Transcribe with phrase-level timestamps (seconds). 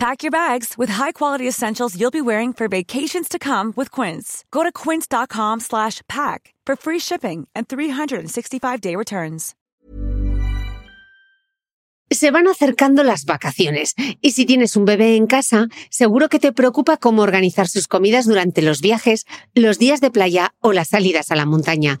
[0.00, 4.46] Pack your bags with high-quality essentials you'll be wearing for vacations to come with Quince.
[4.50, 9.54] Go to quince.com slash pack for free shipping and 365-day returns.
[12.10, 16.52] Se van acercando las vacaciones y si tienes un bebé en casa, seguro que te
[16.52, 21.30] preocupa cómo organizar sus comidas durante los viajes, los días de playa o las salidas
[21.30, 22.00] a la montaña.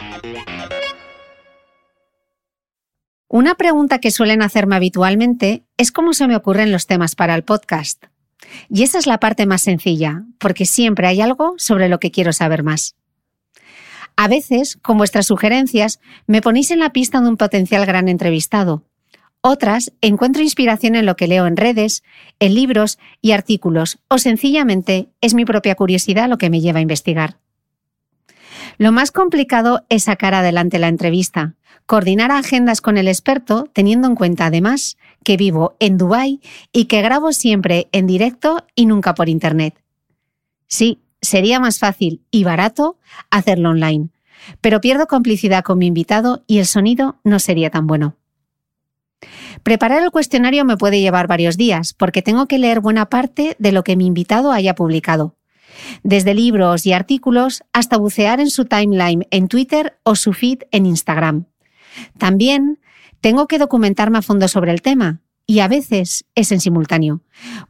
[3.33, 7.45] Una pregunta que suelen hacerme habitualmente es cómo se me ocurren los temas para el
[7.45, 8.03] podcast.
[8.67, 12.33] Y esa es la parte más sencilla, porque siempre hay algo sobre lo que quiero
[12.33, 12.97] saber más.
[14.17, 18.83] A veces, con vuestras sugerencias, me ponéis en la pista de un potencial gran entrevistado.
[19.39, 22.03] Otras, encuentro inspiración en lo que leo en redes,
[22.41, 26.81] en libros y artículos, o sencillamente es mi propia curiosidad lo que me lleva a
[26.81, 27.37] investigar.
[28.81, 31.53] Lo más complicado es sacar adelante la entrevista,
[31.85, 36.41] coordinar agendas con el experto, teniendo en cuenta además que vivo en Dubái
[36.73, 39.75] y que grabo siempre en directo y nunca por internet.
[40.65, 42.97] Sí, sería más fácil y barato
[43.29, 44.09] hacerlo online,
[44.61, 48.15] pero pierdo complicidad con mi invitado y el sonido no sería tan bueno.
[49.61, 53.73] Preparar el cuestionario me puede llevar varios días porque tengo que leer buena parte de
[53.73, 55.35] lo que mi invitado haya publicado
[56.03, 60.85] desde libros y artículos hasta bucear en su timeline en Twitter o su feed en
[60.85, 61.45] Instagram.
[62.17, 62.79] También
[63.19, 67.21] tengo que documentarme a fondo sobre el tema y a veces es en simultáneo,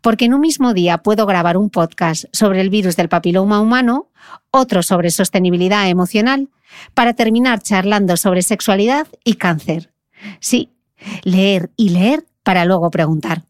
[0.01, 4.09] porque en un mismo día puedo grabar un podcast sobre el virus del papiloma humano,
[4.51, 6.49] otro sobre sostenibilidad emocional,
[6.93, 9.91] para terminar charlando sobre sexualidad y cáncer.
[10.39, 10.69] Sí,
[11.23, 13.43] leer y leer para luego preguntar.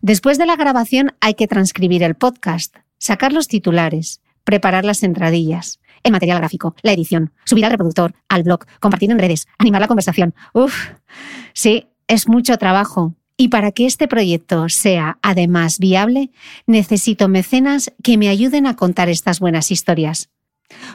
[0.00, 5.80] Después de la grabación hay que transcribir el podcast, sacar los titulares, preparar las entradillas,
[6.02, 9.88] el material gráfico, la edición, subir al reproductor, al blog, compartir en redes, animar la
[9.88, 10.34] conversación.
[10.52, 10.90] Uf,
[11.52, 13.14] sí, es mucho trabajo.
[13.36, 16.30] Y para que este proyecto sea además viable,
[16.66, 20.30] necesito mecenas que me ayuden a contar estas buenas historias.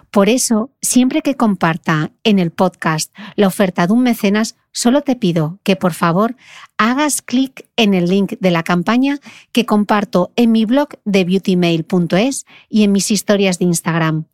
[0.09, 5.15] Por eso, siempre que comparta en el podcast la oferta de un mecenas, solo te
[5.15, 6.35] pido que por favor
[6.77, 9.19] hagas clic en el link de la campaña
[9.51, 14.25] que comparto en mi blog de beautymail.es y en mis historias de Instagram,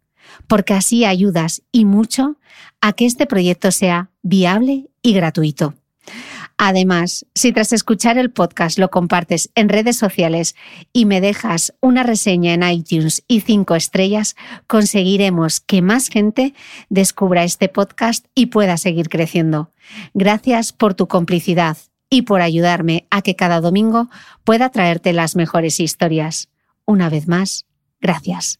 [0.47, 2.37] porque así ayudas y mucho
[2.81, 5.73] a que este proyecto sea viable y gratuito.
[6.57, 10.56] Además, si tras escuchar el podcast lo compartes en redes sociales
[10.91, 14.35] y me dejas una reseña en iTunes y cinco estrellas,
[14.66, 16.56] conseguiremos que más gente
[16.90, 19.72] descubra este podcast y pueda seguir creciendo.
[20.16, 21.78] Gracias por tu complicidad
[22.09, 24.09] y por ayudarme a que cada domingo
[24.44, 26.50] pueda traerte las mejores historias.
[26.85, 27.68] Una vez más,
[28.01, 28.59] gracias.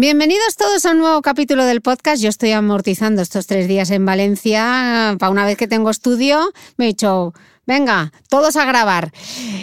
[0.00, 2.22] Bienvenidos todos a un nuevo capítulo del podcast.
[2.22, 5.16] Yo estoy amortizando estos tres días en Valencia.
[5.18, 7.34] Para una vez que tengo estudio, me he dicho,
[7.66, 9.10] Venga, todos a grabar.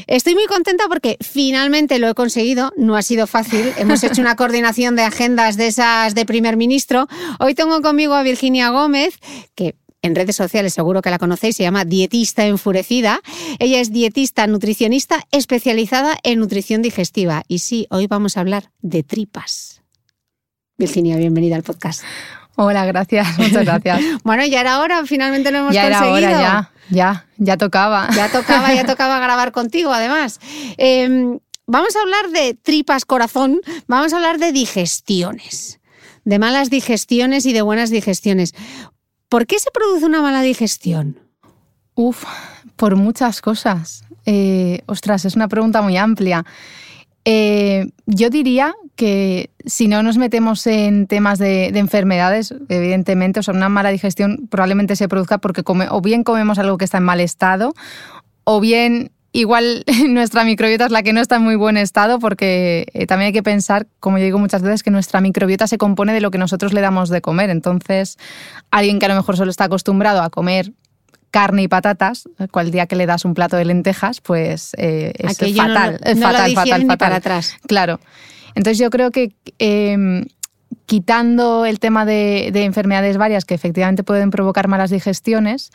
[0.08, 2.74] Estoy muy contenta porque finalmente lo he conseguido.
[2.76, 3.72] No ha sido fácil.
[3.78, 7.08] Hemos hecho una coordinación de agendas de esas de primer ministro.
[7.40, 9.18] Hoy tengo conmigo a Virginia Gómez,
[9.56, 13.22] que en redes sociales seguro que la conocéis, se llama Dietista Enfurecida.
[13.60, 17.44] Ella es dietista nutricionista especializada en nutrición digestiva.
[17.48, 19.85] Y sí, hoy vamos a hablar de tripas.
[20.78, 22.04] Virginia, bienvenida al podcast.
[22.56, 24.02] Hola, gracias, muchas gracias.
[24.24, 26.18] bueno, ya era hora, finalmente lo hemos ya conseguido.
[26.18, 28.10] Era hora, ya, ya, ya tocaba.
[28.14, 30.42] Ya tocaba, ya tocaba grabar contigo, además.
[30.78, 35.80] Em, vamos a hablar de tripas corazón, vamos a hablar de digestiones,
[36.26, 38.54] de malas digestiones y de buenas digestiones.
[39.30, 41.20] ¿Por qué se produce una mala digestión?
[41.94, 42.26] Uf,
[42.76, 44.04] por muchas cosas.
[44.26, 46.46] Eh, ostras, es una pregunta muy amplia.
[47.26, 53.54] Eh, yo diría que si no nos metemos en temas de, enfermedades, evidentemente, o sea,
[53.54, 57.20] una mala digestión probablemente se produzca porque o bien comemos algo que está en mal
[57.20, 57.74] estado,
[58.44, 62.88] o bien igual nuestra microbiota es la que no está en muy buen estado porque
[62.94, 66.14] eh, también hay que pensar, como yo digo muchas veces, que nuestra microbiota se compone
[66.14, 67.50] de lo que nosotros le damos de comer.
[67.50, 68.18] Entonces,
[68.70, 70.74] alguien que a lo mejor solo está acostumbrado a comer
[71.36, 75.38] carne y patatas, cual día que le das un plato de lentejas, pues eh, es
[75.54, 76.98] fatal, es fatal, fatal, fatal.
[76.98, 77.58] Para atrás.
[77.68, 78.00] Claro.
[78.56, 80.24] Entonces yo creo que em,
[80.86, 85.72] quitando el tema de, enfermedades varias que efectivamente pueden provocar malas digestiones,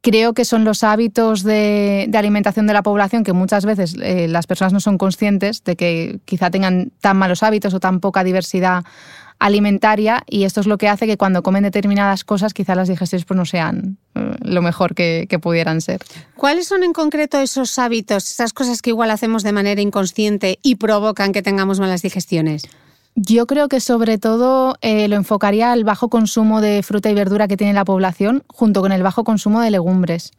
[0.00, 4.48] creo que son los hábitos de, alimentación de la población que muchas veces eh, las
[4.48, 8.82] personas no son conscientes de que quizá tengan tan malos hábitos o tan poca diversidad
[9.38, 13.24] alimentaria y esto es lo que hace que cuando comen determinadas cosas quizás las digestiones
[13.24, 16.00] pues no sean eh, lo mejor que, pudieran ser.
[16.36, 20.76] ¿Cuáles son en concreto esos hábitos, esas cosas que igual hacemos de manera inconsciente y
[20.76, 22.62] provocan que tengamos malas digestiones?
[23.16, 27.46] Yo creo que sobre todo eh, lo enfocaría al bajo consumo de fruta y verdura
[27.46, 30.32] que tiene la población junto con el bajo consumo de legumbres.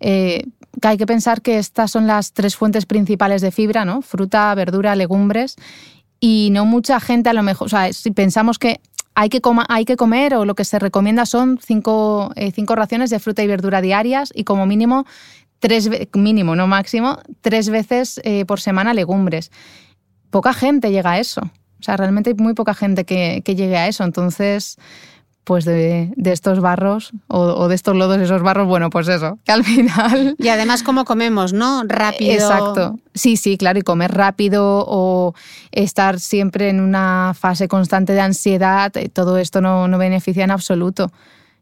[0.00, 0.44] Eh,
[0.82, 4.02] hay que pensar que estas son las tres fuentes principales de fibra, ¿no?
[4.02, 5.56] Fruta, verdura, legumbres
[6.20, 8.80] y no mucha gente a lo mejor, o sea, si pensamos que
[9.14, 13.10] hay que, hay que comer o lo que se recomienda son cinco, eh, cinco raciones
[13.10, 15.06] de fruta y verdura diarias y como mínimo,
[15.58, 19.50] tres, mínimo, no máximo, tres veces eh, por semana legumbres.
[20.30, 21.40] Poca gente llega a eso.
[21.80, 24.04] O sea, realmente hay muy poca gente que, que llegue a eso.
[24.04, 24.76] Entonces,
[25.46, 29.62] pues de, estos barros o, de estos lodos, esos barros, bueno, pues eso, que al
[29.64, 30.34] final...
[30.38, 31.84] Y además cómo comemos, ¿no?
[31.86, 32.32] Rápido.
[32.32, 32.98] Exacto.
[33.14, 35.34] Sí, sí, claro, y comer rápido o
[35.70, 41.12] estar siempre en una fase constante de ansiedad, eh, todo esto no, beneficia en absoluto.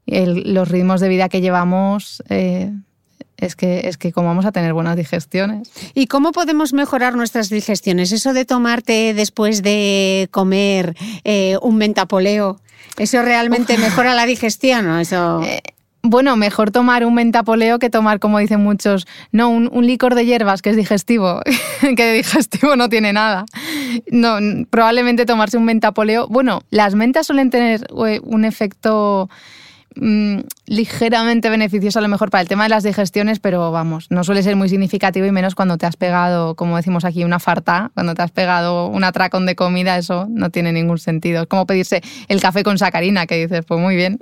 [0.07, 2.23] los ritmos de vida que llevamos...
[2.31, 2.73] Eh,
[3.37, 5.71] es que, es que cómo vamos a tener buenas digestiones.
[5.93, 8.13] ¿Y cómo podemos mejorar nuestras digestiones?
[8.13, 12.61] Eso de tomarte después de comer eh, un mentapoleo,
[12.99, 14.87] ¿eso realmente mejora la digestión?
[14.89, 15.43] ¿o eso...
[15.43, 15.61] Eh,
[16.07, 20.27] bueno, mejor tomar un mentapoleo que tomar, como dicen muchos, no, un, un licor de
[20.27, 21.41] hierbas que es digestivo,
[21.97, 23.47] que de digestivo no tiene nada.
[24.11, 24.37] No,
[24.69, 26.29] probablemente tomarse un mentapoleo.
[26.29, 29.31] Bueno, las mentas suelen tener eh, un efecto
[29.97, 34.25] Mm, ligeramente beneficioso a lo mejor para el tema de las digestiones, pero vamos, no
[34.25, 37.93] suele ser muy significativo y menos cuando te has pegado, como decimos aquí, una farta,
[37.95, 41.43] cuando te has pegado un atracón de comida, eso no tiene ningún sentido.
[41.43, 44.19] Es como pedirse el café con sacarina, que dices, pues muy bien.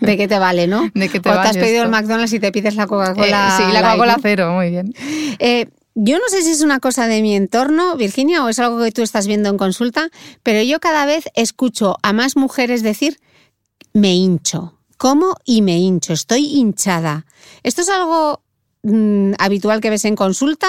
[0.00, 0.90] ¿De qué te vale, no?
[0.94, 3.58] ¿De qué te o te has pedido el McDonald's y te pides la Coca-Cola.
[3.58, 4.92] Eh, sí, la Coca-Cola cero, muy bien.
[5.38, 8.82] Eh, yo no sé si es una cosa de mi entorno, Virginia, o es algo
[8.82, 10.10] que tú estás viendo en consulta,
[10.42, 13.20] pero yo cada vez escucho a más mujeres decir,
[13.94, 17.26] me hincho como y me hincho, estoy hinchada.
[17.62, 18.42] ¿Esto es algo
[18.82, 20.68] mm, habitual que ves en consulta?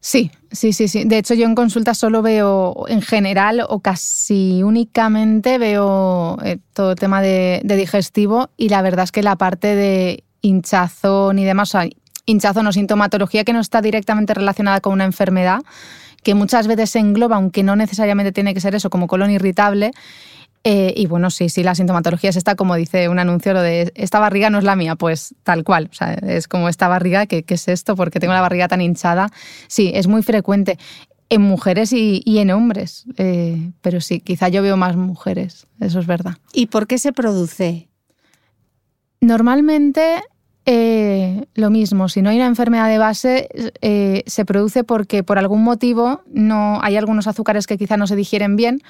[0.00, 1.04] Sí, sí, sí, sí.
[1.04, 6.92] De hecho, yo en consulta solo veo, en general o casi únicamente veo eh, todo
[6.92, 11.68] el tema de, digestivo y la verdad es que la parte de hinchazón y demás,
[11.68, 11.90] o sea,
[12.24, 15.60] hinchazón o sintomatología que no está directamente relacionada con una enfermedad,
[16.22, 19.92] que muchas veces se engloba, aunque no necesariamente tiene que ser eso, como colon irritable,
[20.62, 23.92] eh, y bueno, sí, sí, la sintomatología es esta, como dice un anuncio, lo de
[23.94, 25.88] esta barriga no es la mía, pues tal cual.
[25.90, 27.96] O sea, es como esta barriga, ¿qué, es esto?
[27.96, 29.30] Porque tengo la barriga tan hinchada.
[29.68, 30.78] Sí, es muy frecuente
[31.30, 33.06] en mujeres y, en hombres.
[33.16, 36.36] Eh, pero sí, quizá yo veo más mujeres, eso es verdad.
[36.52, 37.88] ¿Y por qué se produce?
[39.22, 40.22] Normalmente
[40.66, 43.48] eh, lo mismo, si no hay una enfermedad de base,
[43.80, 48.14] eh, se produce porque por algún motivo no hay algunos azúcares que quizá no se
[48.14, 48.82] digieren bien.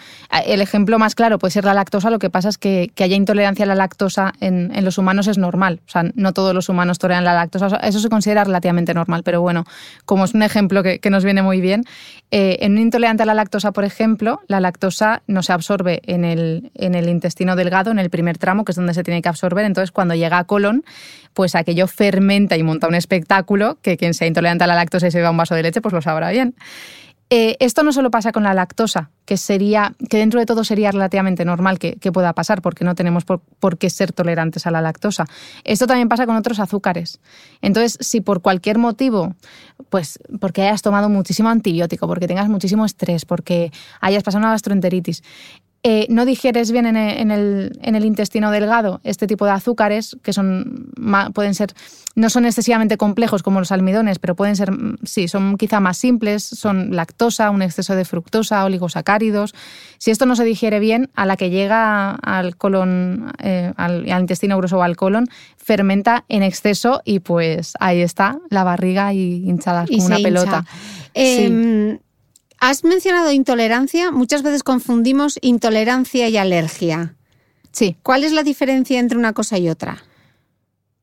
[0.47, 3.15] El ejemplo más claro puede ser la lactosa, lo que pasa es que, que haya
[3.15, 5.81] intolerancia a la lactosa en, los humanos es normal.
[5.87, 9.41] O sea, no todos los humanos toleran la lactosa, eso se considera relativamente normal, pero
[9.41, 9.65] bueno,
[10.05, 11.85] como es un ejemplo que, nos viene muy bien,
[12.31, 16.25] eh, en un intolerante a la lactosa, por ejemplo, la lactosa no se absorbe en
[16.25, 19.29] el, en el intestino delgado, en el primer tramo, que es donde se tiene que
[19.29, 20.85] absorber, entonces cuando llega a colon,
[21.35, 25.11] pues aquello fermenta y monta un espectáculo que quien sea intolerante a la lactosa y
[25.11, 26.55] se beba un vaso de leche, pues lo sabrá bien.
[27.33, 30.91] Eh, esto no solo pasa con la lactosa, que sería, que dentro de todo sería
[30.91, 35.27] relativamente normal que, pueda pasar, porque no tenemos por, qué ser tolerantes a la lactosa.
[35.63, 37.21] Esto también pasa con otros azúcares.
[37.63, 39.37] Entonces, si por cualquier motivo,
[39.91, 43.71] pues porque hayas tomado muchísimo antibiótico, porque tengas muchísimo estrés, porque
[44.01, 45.23] hayas pasado una gastroenteritis,
[45.83, 50.93] eh, no digieres bien en el, intestino delgado este tipo de azúcares, que son,
[51.33, 51.73] pueden ser,
[52.15, 54.71] no son excesivamente complejos como los almidones, pero pueden ser,
[55.05, 59.55] sí, son quizá más simples, son lactosa, un exceso de fructosa, oligosacáridos.
[59.97, 64.59] Si esto no se digiere bien, a la que llega al colon, eh, al, intestino
[64.59, 69.87] grueso o al colon, fermenta en exceso y pues ahí está la barriga y hinchada
[69.87, 70.67] como una pelota.
[71.15, 71.99] Em,
[72.61, 74.11] Has mencionado intolerancia.
[74.11, 77.15] Muchas veces confundimos intolerancia y alergia.
[77.73, 77.97] Sí.
[78.03, 80.05] ¿Cuál es la diferencia entre una cosa y otra?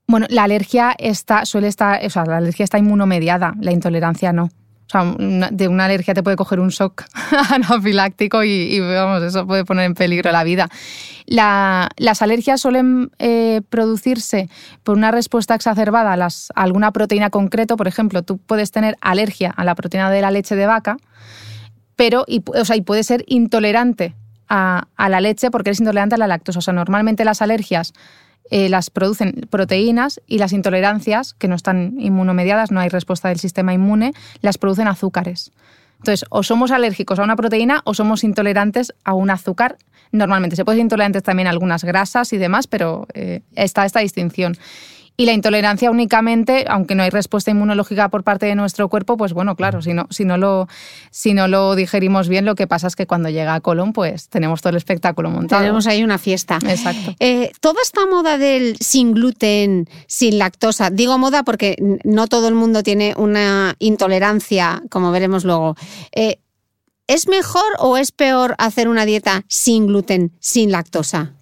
[0.07, 4.43] Bueno, la alergia está, suele estar, o sea, la alergia está inmunomediada, la intolerancia no.
[4.43, 5.15] O sea,
[5.51, 7.03] de una alergia te puede coger un shock
[7.49, 10.69] anafiláctico y, vamos, eso puede poner en peligro la vida.
[11.25, 14.47] las alergias suelen eh, producirse
[14.83, 17.75] por una respuesta exacerbada a, las, a alguna proteína concreto.
[17.75, 20.97] Por ejemplo, tú puedes tener alergia a la proteína de la leche de vaca
[21.97, 24.15] pero y, o sea, y puede ser intolerante
[24.47, 26.59] a, la leche porque eres intolerante a la lactosa.
[26.59, 27.93] O sea, normalmente las alergias
[28.49, 33.39] eh, las producen proteínas y las intolerancias, que no están inmunomediadas, no hay respuesta del
[33.39, 35.51] sistema inmune, las producen azúcares.
[35.97, 39.77] Entonces, o somos alérgicos a una proteína o somos intolerantes a un azúcar.
[40.11, 43.99] Normalmente se puede ser intolerantes también a algunas grasas y demás, pero eh, está esta
[43.99, 44.55] distinción.
[45.19, 49.33] Y la intolerancia únicamente, aunque no hay respuesta inmunológica por parte de nuestro cuerpo, pues
[49.33, 50.67] bueno, claro, si no, si no, lo,
[51.09, 54.29] si no lo digerimos bien, lo que pasa es que cuando llega a colon, pues
[54.29, 55.63] tenemos todo el espectáculo montado.
[55.63, 56.59] Tenemos ahí una fiesta.
[56.67, 57.15] Exacto.
[57.19, 62.53] Eh, toda esta moda del sin gluten, sin lactosa, digo moda porque no todo el
[62.53, 65.75] mundo tiene una intolerancia, como veremos luego.
[66.11, 66.37] Eh,
[67.07, 71.36] ¿Es mejor o es peor hacer una dieta sin gluten, sin lactosa?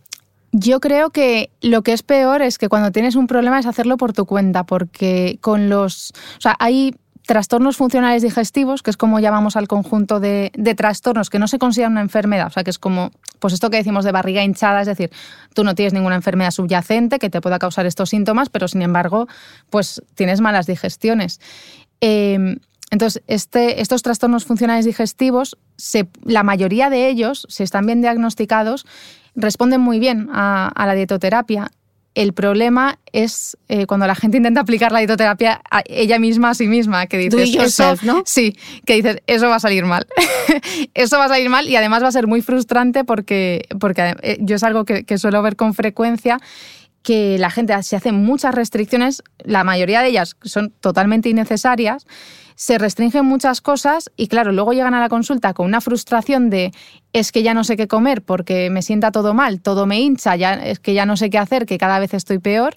[0.57, 3.97] Yo creo que lo que es peor es que cuando tienes un problema es hacerlo
[3.97, 6.13] por tu cuenta, porque con los.
[6.37, 6.95] O sea, hay
[7.25, 11.91] trastornos funcionales digestivos, que es como llamamos al conjunto de, trastornos que no se consideran
[11.91, 14.87] una enfermedad, o sea, que es como, pues esto que decimos de barriga hinchada, es
[14.87, 15.11] decir,
[15.53, 19.27] tú no tienes ninguna enfermedad subyacente que te pueda causar estos síntomas, pero sin embargo,
[19.69, 21.41] pues tienes malas digestiones.
[21.99, 22.59] Em,
[22.91, 25.57] entonces, este, estos trastornos funcionales digestivos,
[26.23, 28.85] la mayoría de ellos, si están bien diagnosticados,
[29.35, 31.71] responden muy bien a, la dietoterapia.
[32.13, 36.53] El problema es eh, cuando la gente intenta aplicar la dietoterapia a ella misma a
[36.53, 38.23] sí misma, que dices, eso, ¿no?
[38.25, 40.07] Sí, que dices, eso va a salir mal.
[40.93, 44.37] eso va a salir mal y además va a ser muy frustrante porque, porque eh,
[44.39, 46.39] yo es algo que, que suelo ver con frecuencia
[47.05, 52.07] que la gente se hace muchas restricciones, la mayoría de ellas son totalmente innecesarias,
[52.55, 56.71] se restringen muchas cosas y claro, luego llegan a la consulta con una frustración de
[57.13, 60.35] es que ya no sé qué comer porque me sienta todo mal, todo me hincha,
[60.35, 62.75] ya, es que ya no sé qué hacer, que cada vez estoy peor.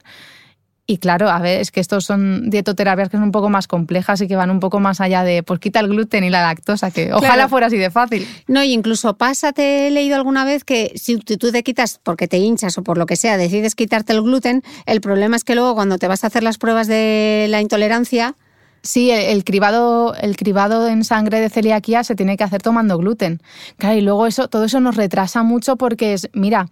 [0.90, 4.23] Y claro, a ver, es que estos son dietoterapias que son un poco más complejas
[4.23, 6.90] y que van un poco más allá de, pues quita el gluten y la lactosa,
[6.90, 8.26] que ojalá fuera así de fácil.
[8.47, 12.26] No, y incluso pasa, te he leído alguna vez que si tú te quitas porque
[12.26, 15.54] te hinchas o por lo que sea, decides quitarte el gluten, el problema es que
[15.54, 18.35] luego cuando te vas a hacer las pruebas de la intolerancia,
[18.82, 23.40] Sí, el, cribado, el cribado en sangre de celiaquía se tiene que hacer tomando gluten.
[23.76, 26.68] Claro, y luego eso, todo eso nos retrasa mucho porque es, mira,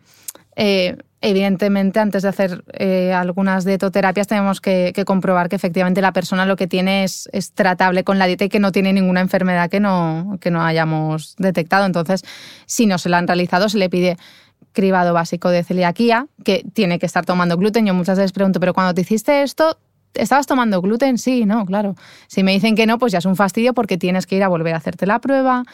[0.55, 6.47] eh, evidentemente antes de hacer eh, algunas dietoterapias tenemos que, comprobar que efectivamente la persona
[6.47, 9.81] lo que tiene es, tratable con la dieta y que no tiene ninguna enfermedad que
[9.81, 11.87] no, que no hayamos detectado.
[11.87, 12.23] Entonces,
[12.67, 14.17] si no se la han realizado, se le pide
[14.73, 17.87] cribado básico de celiaquía, que tiene que estar tomando gluten.
[17.87, 19.79] Yo muchas veces pregunto, pero cuando te hiciste esto,
[20.17, 21.19] ¿Estabas tomando gluten?
[21.19, 21.95] Sí, no, claro.
[22.27, 24.49] Si me dicen que no, pues ya es un fastidio porque tienes que ir a
[24.49, 25.65] volver a hacerte la prueba.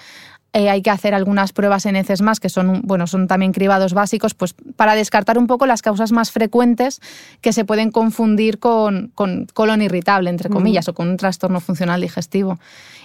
[0.55, 3.95] Eh, hay que hacer algunas pruebas en heces más, que son, bueno, son también cribados
[3.95, 7.01] básicos, pues para descartar un poco las causas más frecuentes
[7.41, 9.13] que se pueden confundir con,
[9.55, 12.59] colon irritable, entre comillas, o con un trastorno funcional digestivo.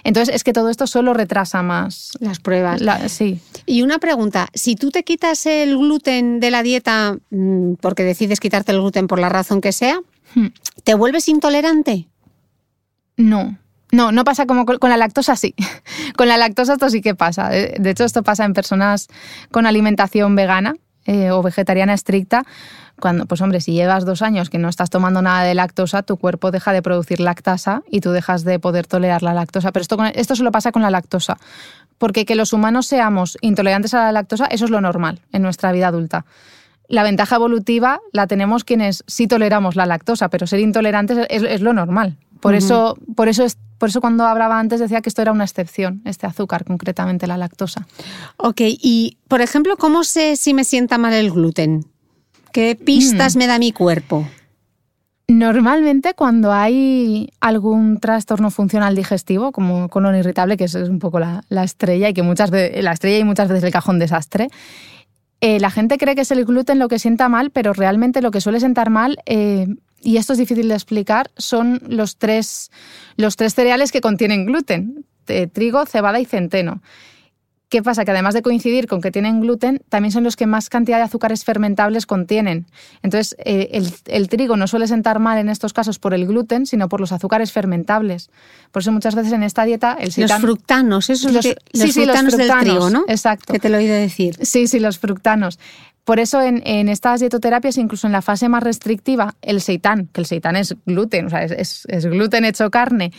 [0.04, 2.12] Entonces, es que todo esto solo retrasa más.
[2.20, 2.82] Las pruebas.
[3.10, 3.40] sí.
[3.64, 8.40] Y una pregunta, si tú te quitas el gluten de la dieta mm, porque decides
[8.40, 10.00] quitarte el gluten por la razón que sea.
[10.84, 12.08] ¿Te vuelves intolerante?
[13.16, 13.58] No.
[13.90, 15.54] No, no pasa como con la lactosa, sí.
[16.16, 17.48] Con la lactosa esto sí que pasa.
[17.48, 19.08] De hecho, esto pasa en personas
[19.50, 20.74] con alimentación vegana
[21.06, 22.44] eh, o vegetariana estricta.
[23.00, 26.16] Cuando, pues hombre, si llevas dos años que no estás tomando nada de lactosa, tu
[26.16, 29.72] cuerpo deja de producir lactasa y tú dejas de poder tolerar la lactosa.
[29.72, 31.38] Pero esto, esto solo pasa con la lactosa.
[31.96, 35.72] Porque que los humanos seamos intolerantes a la lactosa, eso es lo normal en nuestra
[35.72, 36.26] vida adulta
[36.88, 41.72] la ventaja evolutiva la tenemos quienes sí toleramos la lactosa, pero ser intolerantes es, lo
[41.72, 42.16] normal.
[42.40, 45.44] Por, eso, por, eso es, por eso cuando hablaba antes decía que esto era una
[45.44, 47.86] excepción, este azúcar, concretamente la lactosa.
[48.36, 51.84] Ok, y por ejemplo, ¿cómo sé si me sienta mal el gluten?
[52.52, 53.38] ¿Qué pistas mm.
[53.38, 54.26] me da mi cuerpo?
[55.30, 61.44] Normalmente cuando hay algún trastorno funcional digestivo, como colon irritable, que es un poco la,
[61.62, 64.48] estrella y que muchas veces, la estrella y muchas veces el cajón desastre,
[65.40, 68.30] eh, la gente cree que es el gluten lo que sienta mal, pero realmente lo
[68.30, 69.66] que suele sentar mal, eh,
[70.00, 72.70] y esto es difícil de explicar, son los tres,
[73.16, 75.04] los tres cereales que contienen gluten,
[75.52, 76.80] trigo, cebada y centeno.
[77.68, 78.06] ¿Qué pasa?
[78.06, 81.02] Que además de coincidir con que tienen gluten, también son los que más cantidad de
[81.02, 82.66] azúcares fermentables contienen.
[83.02, 86.88] Entonces, eh, el, trigo no suele sentar mal en estos casos por el gluten, sino
[86.88, 88.30] por los azúcares fermentables.
[88.72, 92.50] Por eso muchas veces en esta dieta el Los fructanos, esos los, los fructanos del
[92.60, 93.04] trigo, ¿no?
[93.06, 93.52] Exacto.
[93.52, 94.38] Que te lo he oído decir.
[94.40, 95.58] Sí, sí, los fructanos.
[96.04, 100.26] Por eso en, estas dietoterapias, incluso en la fase más restrictiva, el seitán, que el
[100.26, 103.12] seitán es gluten, o sea, es gluten hecho carne,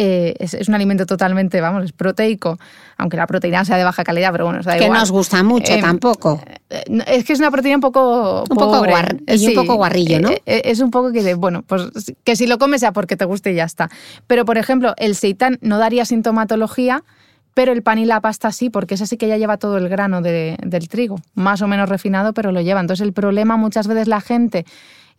[0.00, 2.56] eh, es, un alimento totalmente, vamos, es proteico,
[2.98, 5.80] aunque la proteína sea de baja calidad, pero bueno, da que nos gusta mucho eh,
[5.80, 6.40] tampoco.
[6.70, 10.30] Eh, es que es una proteína un poco un poco, un poco guarrillo, ¿no?
[10.46, 13.56] es un poco que, bueno, pues que si lo comes sea porque te guste y
[13.56, 13.90] ya está.
[14.28, 17.02] Pero, por ejemplo, el seitán no daría sintomatología,
[17.54, 19.88] pero el pan y la pasta sí, porque ese sí que ya lleva todo el
[19.88, 22.78] grano del trigo, más o menos refinado, pero lo lleva.
[22.78, 24.64] Entonces el problema muchas veces la gente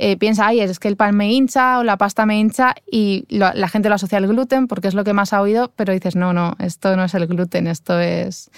[0.01, 3.25] eh, piensa, ay, es que el pan me hincha o la pasta me hincha y
[3.27, 6.15] la gente lo asocia al gluten porque es lo que más ha oído, pero dices,
[6.15, 8.49] no, no, esto no es el gluten, esto es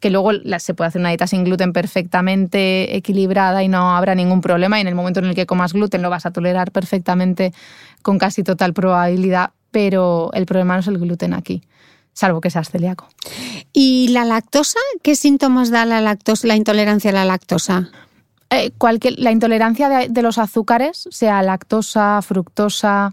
[0.00, 4.42] que luego se puede hacer una dieta sin gluten perfectamente equilibrada y no habrá ningún
[4.42, 7.54] problema y en el momento en el que comas gluten lo vas a tolerar perfectamente
[8.02, 11.62] con casi total probabilidad, pero el problema no es el gluten aquí
[12.12, 13.08] salvo que seas celíaco.
[13.72, 14.78] ¿Y la lactosa?
[15.02, 17.90] ¿Qué síntomas da la lactosa, la intolerancia a la lactosa?
[18.52, 18.72] Eh,
[19.16, 23.12] la intolerancia de, los azúcares, sea lactosa, fructosa,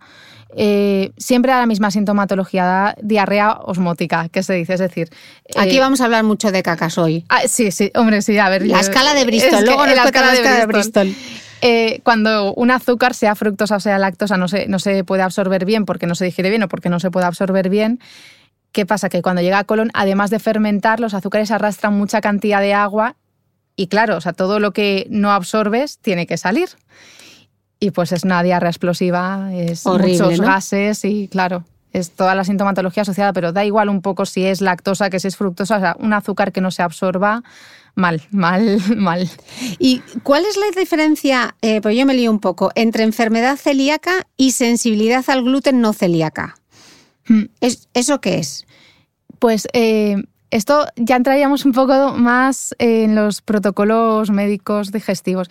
[0.55, 4.73] eh, siempre da la misma sintomatología, diarrea osmótica, que se dice.
[4.73, 5.09] Es decir,
[5.55, 7.23] aquí eh, vamos a hablar mucho de cacas hoy.
[7.29, 8.65] Ah, sí, sí, hombre, sí, a ver.
[8.65, 11.15] La escala de Bristol, luego la escala, de, Bristol.
[12.03, 15.85] cuando un azúcar, sea fructosa o sea lactosa, no se, no se puede absorber bien
[15.85, 17.99] porque no se digiere bien o porque no se puede absorber bien,
[18.73, 19.07] ¿qué pasa?
[19.07, 23.15] Que cuando llega a colon, además de fermentar, los azúcares arrastran mucha cantidad de agua
[23.79, 26.67] y claro, o sea, todo lo que no absorbes tiene que salir.
[27.79, 31.63] Y pues es una diarrea explosiva, es muchos gases y claro,
[31.93, 35.29] es toda la sintomatología asociada, pero da igual un poco si es lactosa que si
[35.29, 37.41] es fructosa, o sea, un azúcar que no se absorba,
[37.95, 39.29] mal, mal, mal.
[39.77, 44.27] ¿Y cuál es la diferencia, eh, pues yo me lío un poco, entre enfermedad celíaca
[44.35, 46.57] y sensibilidad al gluten no celíaca?
[47.29, 47.43] Hmm.
[47.93, 48.67] ¿Eso qué es?
[49.39, 50.17] Pues eh,
[50.51, 55.49] esto ya entraríamos un poco más en los protocolos médicos digestivos.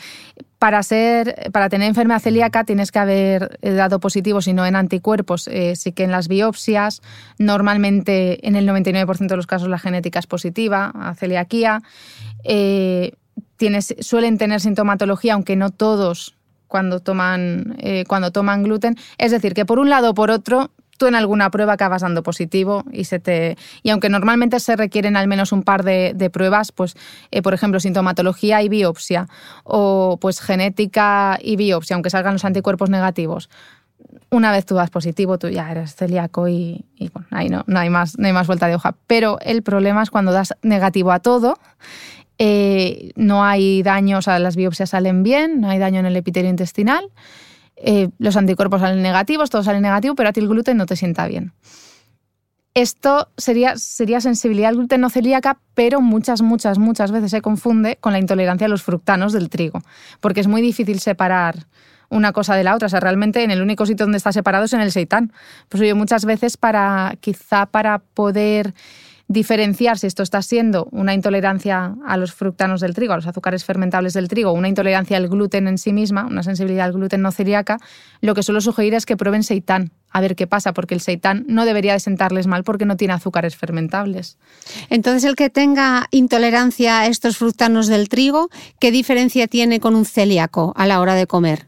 [0.59, 5.47] Para, ser, para tener enfermedad celíaca tienes que haber dado positivo, si no en anticuerpos.
[5.47, 7.01] Eh, sí que en las biopsias,
[7.39, 11.83] normalmente en el 99% de los casos la genética es positiva a celiaquía.
[12.43, 13.13] Eh,
[13.57, 16.35] tienes, suelen tener sintomatología, aunque no todos
[16.67, 18.97] cuando toman, eh, cuando toman gluten.
[19.17, 22.23] Es decir, que por un lado o por otro tú en alguna prueba acabas dando
[22.23, 26.73] positivo y se te y aunque normalmente se requieren al menos un par de, pruebas,
[26.73, 26.95] pues
[27.31, 29.29] eh, por ejemplo sintomatología y biopsia
[29.65, 33.49] o pues genética y biopsia, aunque salgan los anticuerpos negativos.
[34.31, 37.89] Una vez tú das positivo, tú ya eres celíaco y, bueno, ahí no, no, hay
[37.89, 38.95] más, no hay más vuelta de hoja.
[39.07, 41.59] Pero el problema es cuando das negativo a todo,
[42.39, 46.17] eh, no hay daño, o sea, las biopsias salen bien, no hay daño en el
[46.17, 47.11] epitelio intestinal
[47.83, 50.97] eh, los anticuerpos salen negativos, todo sale negativo, pero a ti el gluten no te
[50.97, 51.53] sienta bien.
[52.75, 57.97] Esto sería, sería sensibilidad al gluten no celíaca, pero muchas, muchas, muchas veces se confunde
[58.01, 59.81] con la intolerancia a los fructanos del trigo,
[60.21, 61.67] porque es muy difícil separar
[62.11, 62.87] una cosa de la otra.
[62.87, 65.33] O sea, realmente en el único sitio donde está separado es en el seitán.
[65.69, 68.75] Pues yo muchas veces para, quizá para poder
[69.29, 73.65] diferenciar si esto está siendo una intolerancia a los fructanos del trigo, a los azúcares
[73.65, 77.31] fermentables del trigo, una intolerancia al gluten en sí misma, una sensibilidad al gluten no
[77.31, 77.79] celíaca,
[78.23, 81.45] lo que suelo sugerir es que prueben seitán, a ver qué pasa, porque el seitán
[81.47, 84.39] no debería de sentarles mal porque no tiene azúcares fermentables.
[84.89, 88.49] Entonces, el que tenga intolerancia a estos fructanos del trigo,
[88.81, 91.68] ¿qué diferencia tiene con un celíaco a la hora de comer?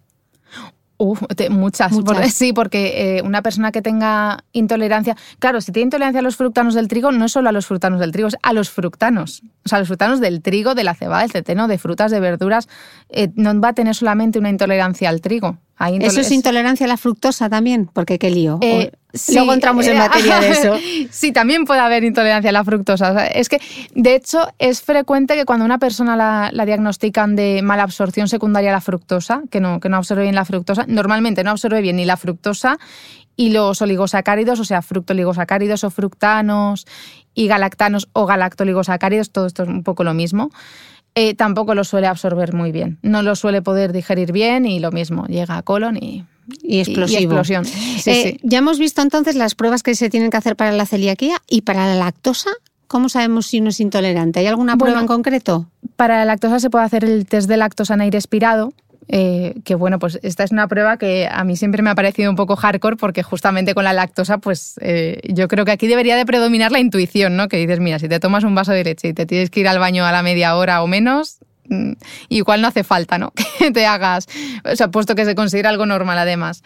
[1.50, 1.92] Muchas.
[2.34, 5.16] sí, porque eh, una persona que tenga intolerancia.
[5.38, 8.00] Claro, si tiene intolerancia a los fructanos del trigo, no es solo a los fructanos
[8.00, 9.42] del trigo, es a los fructanos.
[9.64, 12.20] O sea, a los fructanos del trigo, de la cebada, del centeno, de frutas, de
[12.20, 12.68] verduras.
[13.08, 15.58] Eh, no va a tener solamente una intolerancia al trigo.
[16.01, 17.88] ¿Eso es intolerancia a la fructosa también?
[17.93, 18.59] Porque qué lío.
[18.61, 18.93] Eh,
[19.33, 20.75] luego entramos en materia de eso.
[21.11, 23.27] sí, también puede haber intolerancia a la fructosa.
[23.27, 23.61] es que,
[23.95, 26.16] de hecho, es frecuente que cuando una persona
[26.53, 30.35] la, diagnostican de mala absorción secundaria a la fructosa, que no, que no absorbe bien
[30.35, 32.79] la fructosa, normalmente no absorbe bien ni la fructosa
[33.35, 36.87] y los oligosacáridos, o sea, fructoligosacáridos o fructanos
[37.33, 40.51] y galactanos o galactoligosacáridos, todo esto es un poco lo mismo.
[41.14, 42.99] Eh, tampoco lo suele absorber muy bien.
[43.03, 46.25] No lo suele poder digerir bien y lo mismo, llega a colon y,
[46.62, 47.66] y, explosión.
[48.07, 51.37] Eh, ya hemos visto entonces las pruebas que se tienen que hacer para la celiaquía
[51.49, 52.51] y para la lactosa.
[52.87, 54.40] ¿Cómo sabemos si uno es intolerante?
[54.40, 55.68] ¿Hay alguna prueba en concreto?
[55.96, 58.73] Para la lactosa se puede hacer el test de lactosa en aire expirado,
[59.12, 62.31] eh, que bueno, pues esta es una prueba que a mí siempre me ha parecido
[62.31, 66.14] un poco hardcore porque justamente con la lactosa, pues eh, yo creo que aquí debería
[66.14, 67.49] de predominar la intuición, ¿no?
[67.49, 69.68] Que dices, mira, si te tomas un vaso de leche y te tienes que ir
[69.68, 71.94] al baño a la media hora o menos, mm,
[72.29, 73.33] igual no hace falta, ¿no?
[73.59, 74.29] Que te hagas,
[74.64, 76.62] o sea, puesto que se considera algo normal además.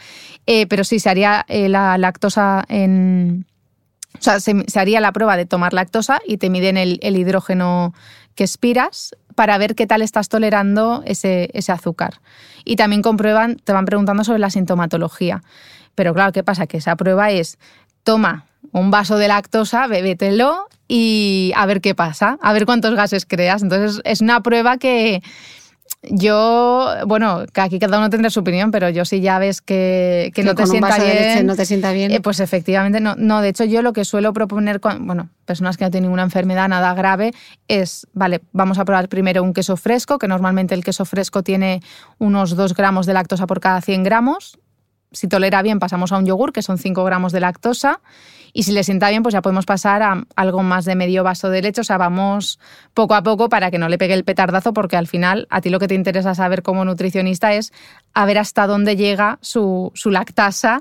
[0.47, 3.47] Eh, pero sí, se haría la lactosa en...
[4.19, 7.95] O sea, se, haría la prueba de tomar lactosa y te miden el, el hidrógeno
[8.35, 12.21] que expiras para ver qué tal estás tolerando ese, ese azúcar.
[12.65, 15.43] Y también comprueban, te van preguntando sobre la sintomatología.
[15.95, 16.67] Pero claro, ¿qué pasa?
[16.67, 17.59] Que esa prueba es,
[18.03, 23.27] toma un vaso de lactosa, bébetelo y a ver qué pasa, a ver cuántos gases
[23.27, 23.63] creas.
[23.63, 25.23] Entonces es una prueba que,
[26.11, 30.33] yo, bueno, que aquí cada uno tendrá su opinión, pero yo sí ya ves que,
[30.45, 32.11] no, te sienta bien, no te sienta bien.
[32.11, 33.15] Eh, pues efectivamente no.
[33.17, 36.23] No, de hecho yo lo que suelo proponer con, bueno, personas que no tienen ninguna
[36.23, 37.33] enfermedad, nada grave,
[37.69, 41.83] es, vale, vamos a probar primero un queso fresco, que normalmente el queso fresco tiene
[42.19, 44.59] unos 2 gramos de lactosa por cada 100 gramos.
[45.15, 48.01] Si tolera bien, pasamos a un yogur, que son 5 gramos de lactosa.
[48.53, 51.51] Y si le sienta bien, pues ya podemos pasar a algo más de medio vaso
[51.51, 51.81] de leche.
[51.81, 52.61] O sea, vamos
[52.95, 55.71] poco a poco para que no le pegue el petardazo, porque al final a ti
[55.71, 57.73] lo que te interesa saber como nutricionista es
[58.15, 60.81] a ver hasta dónde llega su, lactasa,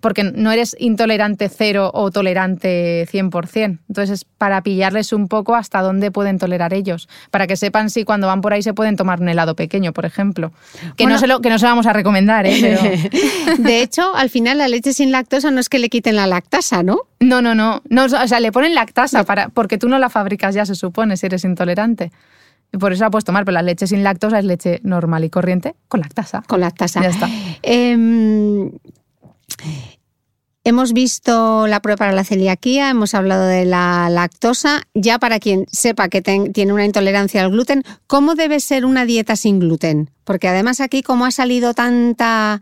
[0.00, 3.78] porque no eres intolerante cero o tolerante 100%.
[3.88, 8.04] Entonces, es para pillarles un poco hasta dónde pueden tolerar ellos, para que sepan si
[8.04, 10.52] cuando van por ahí se pueden tomar un helado pequeño, por ejemplo.
[10.96, 13.10] Que, no, se lo, que no se vamos a recomendar, ¿eh?
[13.58, 16.82] De hecho, al final la leche sin lactosa no es que le quiten la lactasa,
[16.82, 17.00] ¿no?
[17.20, 18.04] No, no, no, no.
[18.04, 21.26] O sea, le ponen lactasa para, porque tú no la fabricas ya, se supone, si
[21.26, 22.12] eres intolerante.
[22.74, 25.30] Y por eso la puedes tomar, pero la leche sin lactosa es leche normal y
[25.30, 26.42] corriente con lactasa.
[26.48, 27.00] Con lactasa.
[27.02, 27.30] Ya está.
[27.62, 28.72] Em,
[30.64, 34.82] hemos visto la prueba para la celiaquía, hemos hablado de la lactosa.
[34.92, 39.36] Ya para quien sepa que tiene una intolerancia al gluten, ¿cómo debe ser una dieta
[39.36, 40.10] sin gluten?
[40.24, 42.60] Porque además aquí, como ha salido tanta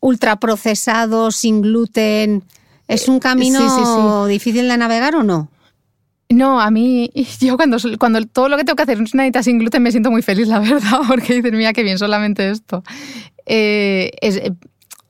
[0.00, 2.42] ultraprocesado, sin gluten,
[2.86, 5.48] ¿Es un camino difícil de navegar o no?
[6.28, 7.10] No, a mí,
[7.40, 9.90] yo cuando, cuando todo lo que tengo que hacer es una dieta sin gluten me
[9.90, 12.82] siento muy feliz, la verdad, porque dices, mira qué bien, solamente esto.
[13.46, 14.10] Eh,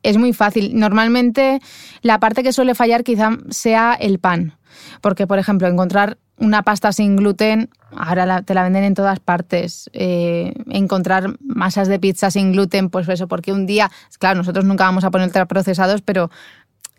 [0.02, 0.78] es, muy fácil.
[0.78, 1.60] Normalmente
[2.02, 4.58] la parte que suele fallar quizá sea el pan,
[5.00, 9.88] porque por ejemplo encontrar una pasta sin gluten, ahora te la venden en todas partes.
[9.92, 14.84] Eh, encontrar masas de pizza sin gluten, pues eso, porque un día, claro, nosotros nunca
[14.84, 16.30] vamos a poner ultraprocesados, pero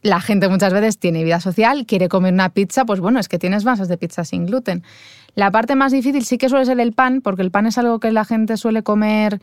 [0.06, 3.40] la gente muchas veces tiene vida social, quiere comer una pizza, pues bueno, es que
[3.40, 4.84] tienes masas de pizza sin gluten.
[5.34, 8.00] La parte más difícil sí que suele ser el pan, porque el pan es algo
[8.00, 9.42] que la gente suele comer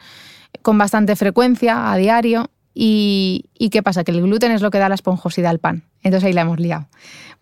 [0.63, 2.49] con bastante frecuencia, a diario.
[2.75, 4.05] Y, qué pasa?
[4.05, 5.83] Que el gluten es lo que da la esponjosidad al pan.
[6.05, 6.87] Entonces ahí la hemos liado.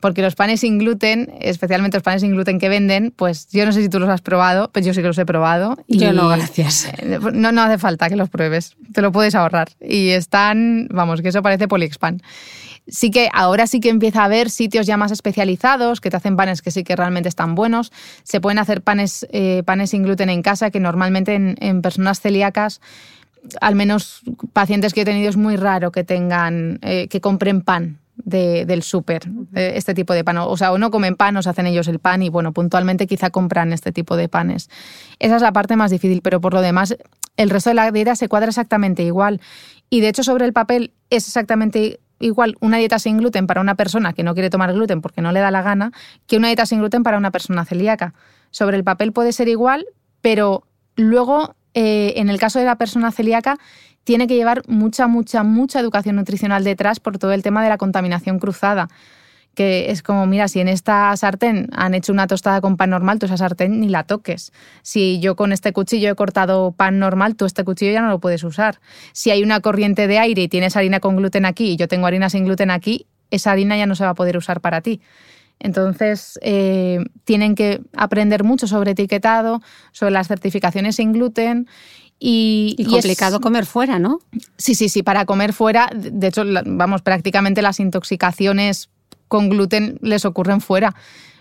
[0.01, 3.73] Porque los panes sin gluten, especialmente los panes sin gluten que venden, pues yo no
[3.73, 5.77] sé si tú los has probado, pero yo sí que los he probado.
[5.87, 6.91] Y yo no, gracias.
[7.35, 9.69] No, no hace falta que los pruebes, te lo puedes ahorrar.
[9.79, 12.23] Y están, vamos, que eso parece polixpan
[12.91, 16.37] sí que ahora sí que empieza a haber sitios ya más especializados que te hacen
[16.37, 17.93] panes que sí que realmente están buenos.
[18.23, 22.81] Se pueden hacer panes, eh, panes sin gluten en casa que normalmente en, personas celíacas
[23.61, 24.21] al menos
[24.53, 29.23] pacientes que he tenido es muy raro que tengan, eh, que compren pan del súper,
[29.55, 30.37] eh, este tipo de pan.
[30.39, 33.07] O sea, o no comen pan, o se hacen ellos el pan y bueno, puntualmente
[33.07, 34.69] quizá compran este tipo de panes.
[35.19, 36.97] Esa es la parte más difícil, pero por lo demás,
[37.37, 39.41] el resto de la dieta se cuadra exactamente igual.
[39.89, 43.75] Y de hecho, sobre el papel es exactamente igual una dieta sin gluten para una
[43.75, 45.91] persona que no quiere tomar gluten porque no le da la gana
[46.27, 48.15] que una dieta sin gluten para una persona celíaca.
[48.51, 49.87] Sobre el papel puede ser igual,
[50.21, 50.65] pero
[50.97, 53.59] luego, eh, en el caso de la persona celíaca,
[54.05, 57.79] tiene que llevar mucha, mucha, mucha educación nutricional detrás por todo el tema de la
[57.79, 58.89] contaminación cruzada
[59.55, 63.19] que es como, mira, si en esta sartén han hecho una tostada con pan normal,
[63.19, 64.53] tú esa sartén ni la toques.
[64.83, 68.21] Si yo con este cuchillo he cortado pan normal, tú este cuchillo ya no lo
[68.21, 68.81] puedes usar.
[69.13, 72.07] Si hay una corriente de aire y tienes harina con gluten aquí y yo tengo
[72.07, 75.01] harina sin gluten aquí, esa harina ya no se va a poder usar para ti.
[75.59, 79.61] Entonces, eh, tienen que aprender mucho sobre etiquetado,
[79.93, 81.69] sobre las certificaciones sin gluten
[82.23, 84.21] Y, y complicado comer fuera, ¿no?
[84.59, 88.91] Sí, sí, sí, para comer fuera, de hecho, vamos, prácticamente las intoxicaciones
[89.31, 90.95] con gluten les ocurren fuera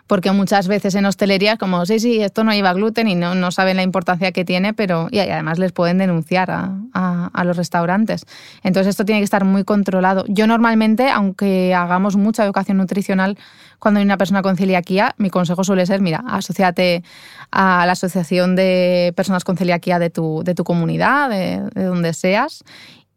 [0.10, 3.52] porque muchas veces en hostelería como, sí, sí, esto no lleva gluten y no, no
[3.52, 8.26] saben la importancia que tiene, pero y además les pueden denunciar a, a, los restaurantes.
[8.64, 10.26] Entonces esto tiene que estar muy controlado.
[10.28, 13.38] Yo normalmente, aunque hagamos mucha educación nutricional,
[13.78, 17.04] cuando hay una persona con celiaquía, mi consejo suele ser, mira, asociate
[17.52, 22.14] a la asociación de personas con celiaquía de tu, de tu comunidad, de, de donde
[22.14, 22.64] seas,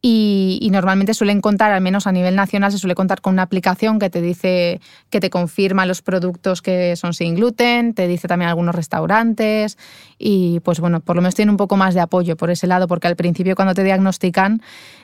[0.04, 4.00] y, normalmente suelen contar, al menos a nivel nacional, se suele contar con una aplicación
[4.00, 8.48] que te dice, que te confirma los productos que son sin gluten, te dice también
[8.48, 9.78] algunos restaurantes
[10.18, 12.88] y pues bueno, por lo menos tiene un poco más de apoyo por ese lado,
[12.88, 14.60] porque al principio cuando te diagnostican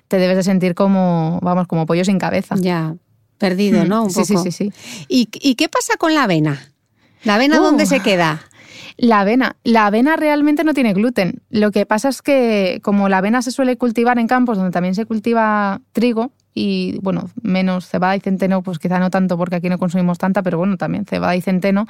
[0.09, 2.57] te debes de sentir como, vamos, como pollo sin cabeza.
[2.59, 2.97] Ya,
[3.39, 4.03] perdido, ¿no?
[4.05, 4.43] Un sí, poco.
[4.43, 5.05] sí, sí, sí.
[5.09, 6.73] ¿Y, ¿Y, qué pasa con la avena?
[7.23, 8.48] ¿La avena dónde se queda?
[8.99, 9.57] La avena.
[9.63, 11.41] La avena realmente no tiene gluten.
[11.51, 14.97] Lo que pasa es que como la avena se suele cultivar en campos donde también
[14.97, 19.69] se cultiva trigo y, bueno, menos cebada y centeno, pues quizá no tanto porque aquí
[19.69, 21.87] no consumimos tanta, pero bueno, también cebada y centeno,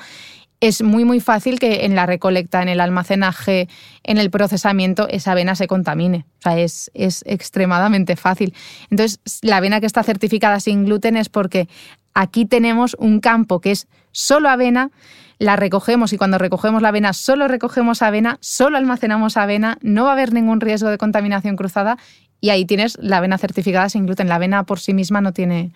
[0.60, 3.68] es muy muy fácil que en la recolecta, en el almacenaje,
[4.02, 6.26] en el procesamiento, esa avena se contamine.
[6.40, 8.52] O sea, es, es extremadamente fácil.
[8.90, 11.68] Entonces, la avena que está certificada sin gluten es porque
[12.12, 14.90] aquí tenemos un campo que es solo avena,
[15.38, 20.10] la recogemos y cuando recogemos la avena solo recogemos avena, solo almacenamos avena, no va
[20.10, 21.98] a haber ningún riesgo de contaminación cruzada
[22.40, 24.28] y ahí tienes la avena certificada sin gluten.
[24.28, 25.72] La avena por sí misma no tiene,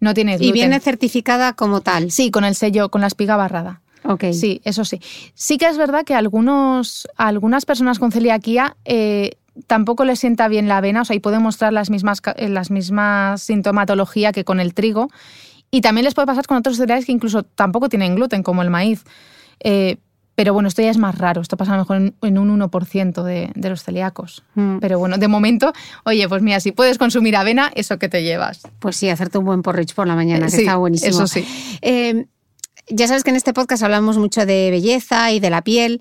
[0.00, 0.48] no tiene gluten.
[0.48, 2.10] ¿Y viene certificada como tal?
[2.10, 3.80] Sí, con el sello, con la espiga barrada.
[4.04, 4.32] Okay.
[4.32, 5.00] Sí, eso sí.
[5.34, 9.32] Sí que es verdad que algunos, algunas personas con celiaquía eh,
[9.66, 13.42] tampoco les sienta bien la avena, o sea, y puede mostrar las mismas, las mismas
[13.42, 15.10] sintomatología que con el trigo.
[15.70, 18.70] Y también les puede pasar con otros cereales que incluso tampoco tienen gluten, como el
[18.70, 19.04] maíz.
[19.60, 19.98] Eh,
[20.38, 21.40] pero bueno, esto ya es más raro.
[21.40, 24.44] Esto pasa a lo mejor en, un 1% de, de, los celíacos.
[24.54, 24.78] Mm.
[24.78, 25.72] Pero bueno, de momento,
[26.04, 28.62] oye, pues mira, si puedes consumir avena, eso que te llevas.
[28.78, 31.10] Pues sí, hacerte un buen porridge por la mañana, que está buenísimo.
[31.10, 31.44] Eso sí.
[31.82, 32.26] Eh,
[32.88, 36.00] ya sabes que en este podcast hablamos mucho de belleza y de la piel.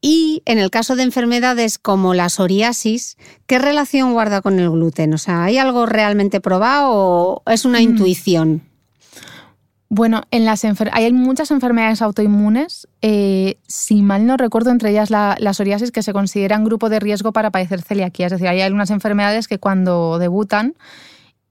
[0.00, 5.12] Y en el caso de enfermedades como la psoriasis, ¿qué relación guarda con el gluten?
[5.14, 7.82] O sea, ¿hay algo realmente probado o es una mm.
[7.82, 8.62] intuición?
[9.96, 12.88] Bueno, en las hay muchas enfermedades autoinmunes.
[13.00, 16.98] Eh, si mal no recuerdo, entre ellas la, la, psoriasis, que se consideran grupo de
[16.98, 18.26] riesgo para padecer celiaquía.
[18.26, 20.74] Es decir, hay algunas enfermedades que cuando debutan,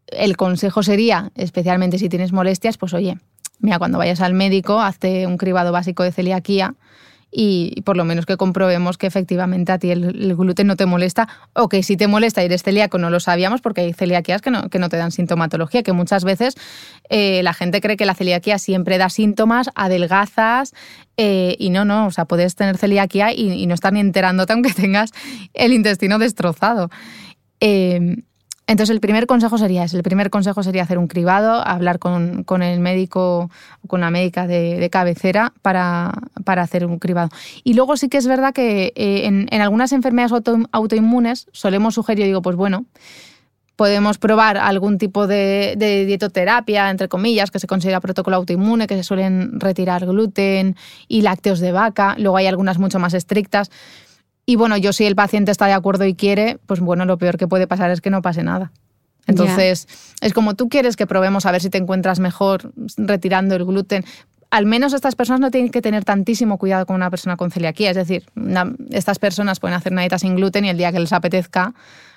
[0.08, 3.17] el consejo sería, especialmente si tienes molestias, pues oye,
[3.60, 6.75] mira, cuando vayas al médico, hazte un cribado básico de celiaquía
[7.34, 11.28] y por lo menos que comprobemos que efectivamente a ti el, gluten no te molesta
[11.54, 14.52] o que si te molesta y eres celíaco no lo sabíamos porque hay celiaquías que
[14.52, 16.56] no, que no te dan sintomatología, que muchas veces
[17.10, 20.74] eh, la gente cree que la celiaquía siempre da síntomas, adelgazas
[21.17, 24.74] eh, y no, no, o sea, puedes tener celiaquía y, no estar ni enterándote aunque
[24.74, 25.12] tengas
[25.54, 26.89] el intestino destrozado.
[27.60, 28.17] Eh,
[28.65, 29.84] entonces, el primer consejo sería.
[29.84, 33.49] El primer consejo sería hacer un cribado, hablar con, con el médico
[33.82, 36.13] o con la médica de, de cabecera para,
[36.45, 37.30] para, hacer un cribado.
[37.65, 41.95] Y luego sí que es verdad que eh, en, en, algunas enfermedades auto, autoinmunes solemos
[41.95, 42.86] sugerir, digo, pues bueno,
[43.76, 48.95] podemos probar algún tipo de, de, dietoterapia, entre comillas, que se considera protocolo autoinmune, que
[48.95, 50.78] se suelen retirar gluten
[51.10, 52.15] y lácteos de vaca.
[52.17, 53.69] Luego hay algunas mucho más estrictas.
[54.45, 57.38] Y bueno, yo si el paciente está de acuerdo y quiere, pues bueno, lo peor
[57.38, 58.71] que puede pasar es que no pase nada.
[59.25, 60.27] Entonces, yeah.
[60.27, 64.03] es como tú quieres que probemos a ver si te encuentras mejor retirando el gluten.
[64.51, 67.91] Al menos estas personas no tienen que tener tantísimo cuidado con una persona con celiaquía.
[67.91, 70.99] Es decir, una, estas personas pueden hacer una dieta sin gluten y el día que
[70.99, 71.73] les apetezca,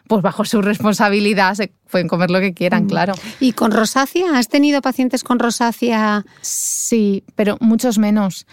[0.08, 2.88] pues bajo su responsabilidad se pueden comer lo que quieran, mm.
[2.88, 3.14] claro.
[3.40, 4.36] ¿Y con rosácea?
[4.36, 6.26] ¿Has tenido pacientes con rosácea?
[6.42, 8.46] Sí, pero muchos menos.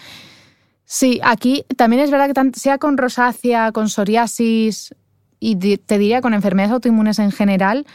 [0.96, 4.94] Sí, aquí también es verdad que sea con rosácea, con psoriasis
[5.40, 7.88] y te diría con enfermedades autoinmunes en general,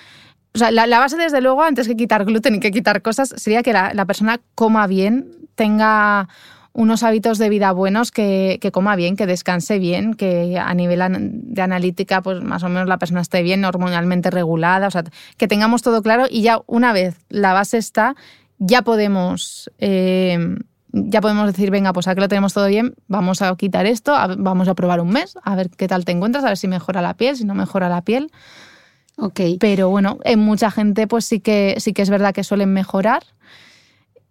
[0.52, 3.62] o sea, la, base desde luego, antes que quitar gluten y que quitar cosas, sería
[3.62, 6.28] que la, persona coma bien, tenga
[6.72, 11.00] unos hábitos de vida buenos, que, que, coma bien, que descanse bien, que a nivel
[11.08, 15.04] de analítica, pues más o menos la persona esté bien, hormonalmente regulada, o sea,
[15.36, 18.16] que tengamos todo claro y ya una vez la base está,
[18.58, 19.70] ya podemos...
[19.78, 20.56] Eh,
[20.92, 24.28] ya podemos decir, venga, pues aquí lo tenemos todo bien, vamos a quitar esto, a,
[24.36, 27.02] vamos a probar un mes, a ver qué tal te encuentras, a ver si mejora
[27.02, 28.30] la piel, si no mejora la piel.
[29.16, 29.40] Ok.
[29.58, 33.24] Pero bueno, en mucha gente pues sí que, sí que es verdad que suelen mejorar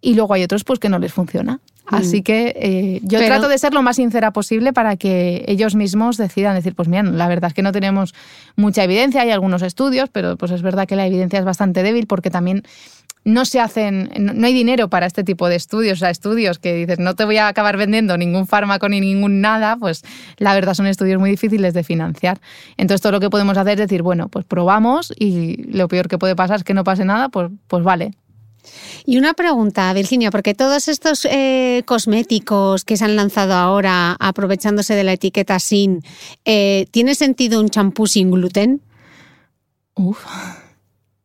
[0.02, 1.60] y luego hay otros pues que no les funciona.
[1.90, 1.96] Mm.
[1.96, 3.36] Así que eh, yo Pero...
[3.36, 7.04] trato de ser lo más sincera posible para que ellos mismos decidan decir, pues mira,
[7.04, 8.14] la verdad es que no tenemos
[8.56, 12.08] mucha evidencia, hay algunos estudios, pero pues es verdad que la evidencia es bastante débil
[12.08, 12.64] porque también
[13.28, 16.74] no se hacen, no hay dinero para este tipo de estudios, o sea, estudios que
[16.74, 20.04] dices, no te voy a acabar vendiendo ningún fármaco ni ningún nada, pues
[20.38, 22.40] la verdad son estudios muy difíciles de financiar.
[22.78, 26.18] Entonces todo lo que podemos hacer es decir, bueno, pues probamos y lo peor que
[26.18, 28.14] puede pasar es que no pase nada, pues, pues vale,
[29.06, 34.96] y una pregunta, Virginia, porque todos estos eh, cosméticos que se han lanzado ahora aprovechándose
[34.96, 36.02] de la etiqueta sin,
[36.46, 38.82] eh, ¿tiene sentido un champú sin gluten?
[39.96, 40.26] Uf.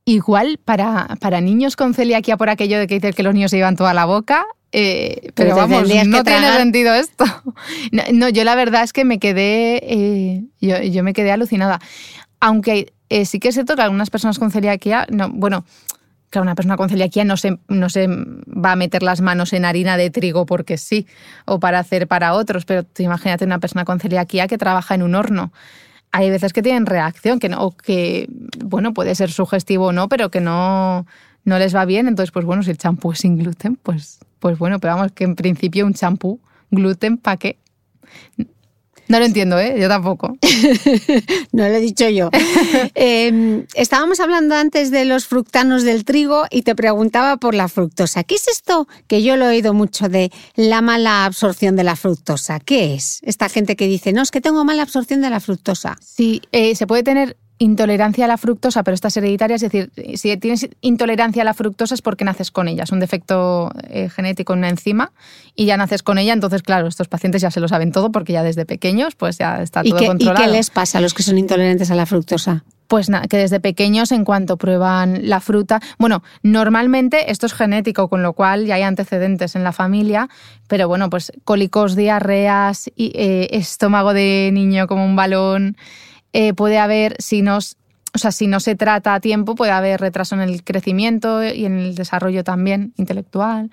[0.05, 3.59] Igual para, para niños con celiaquía por aquello de que dices que los niños se
[3.59, 7.25] llevan toda la boca, eh, pero, vamos, no tiene sentido esto.
[8.13, 11.81] No, yo la verdad es que me quedé, yo, yo, me quedé alucinada.
[12.41, 12.93] Aunque
[13.25, 15.65] sí que es cierto que algunas personas con celiaquía, no, bueno,
[16.33, 19.67] Claro, una persona con celiaquía no se, no se va a meter las manos en
[19.67, 21.07] harina de trigo porque sí,
[21.45, 25.15] o para hacer para otros, pero imagínate una persona con celiaquía que trabaja en un
[25.15, 25.53] horno.
[26.13, 28.29] Hay veces que tienen reacción, que no, o que,
[28.65, 31.07] bueno, puede ser sugestivo o no, pero que no,
[31.45, 32.07] no les va bien.
[32.07, 35.25] Entonces, pues bueno, si el champú es sin gluten, pues, pues bueno, pero vamos, que
[35.25, 37.59] en principio un champú, gluten, ¿para qué?
[39.13, 39.77] No lo entiendo, ¿eh?
[39.79, 40.39] Yo tampoco.
[41.53, 42.31] no lo he dicho yo.
[42.95, 48.25] Em, estábamos hablando antes de los fructanos del trigo y te preguntaba por la fructosa.
[48.25, 51.95] ¿Qué es esto que yo lo he oído mucho de la mala absorción de la
[51.95, 52.59] fructosa?
[52.59, 53.21] ¿Qué es?
[53.23, 55.99] Esta gente que dice, no, es que tengo mala absorción de la fructosa.
[56.01, 59.91] Sí, eh, se puede tener intolerancia a la fructosa, pero esta es hereditaria, es decir,
[60.17, 64.09] si tienes intolerancia a la fructosa es porque naces con ella, es un defecto eh,
[64.09, 65.13] genético en una enzima
[65.55, 68.33] y ya naces con ella, entonces claro, estos pacientes ya se lo saben todo porque
[68.33, 70.45] ya desde pequeños pues ya está todo controlado.
[70.45, 72.65] ¿Y qué les pasa a los que son intolerantes a la fructosa?
[72.89, 78.09] Pues nada, que desde pequeños en cuanto prueban la fruta, bueno, normalmente esto es genético,
[78.09, 80.29] con lo cual ya hay antecedentes en la familia,
[80.67, 85.77] pero bueno, pues cólicos, diarreas, y, eh, estómago de niño como un balón,
[86.33, 90.01] eh, puede haber, si no, o sea, si no se trata a tiempo, puede haber
[90.01, 93.71] retraso en el crecimiento y en el desarrollo también intelectual.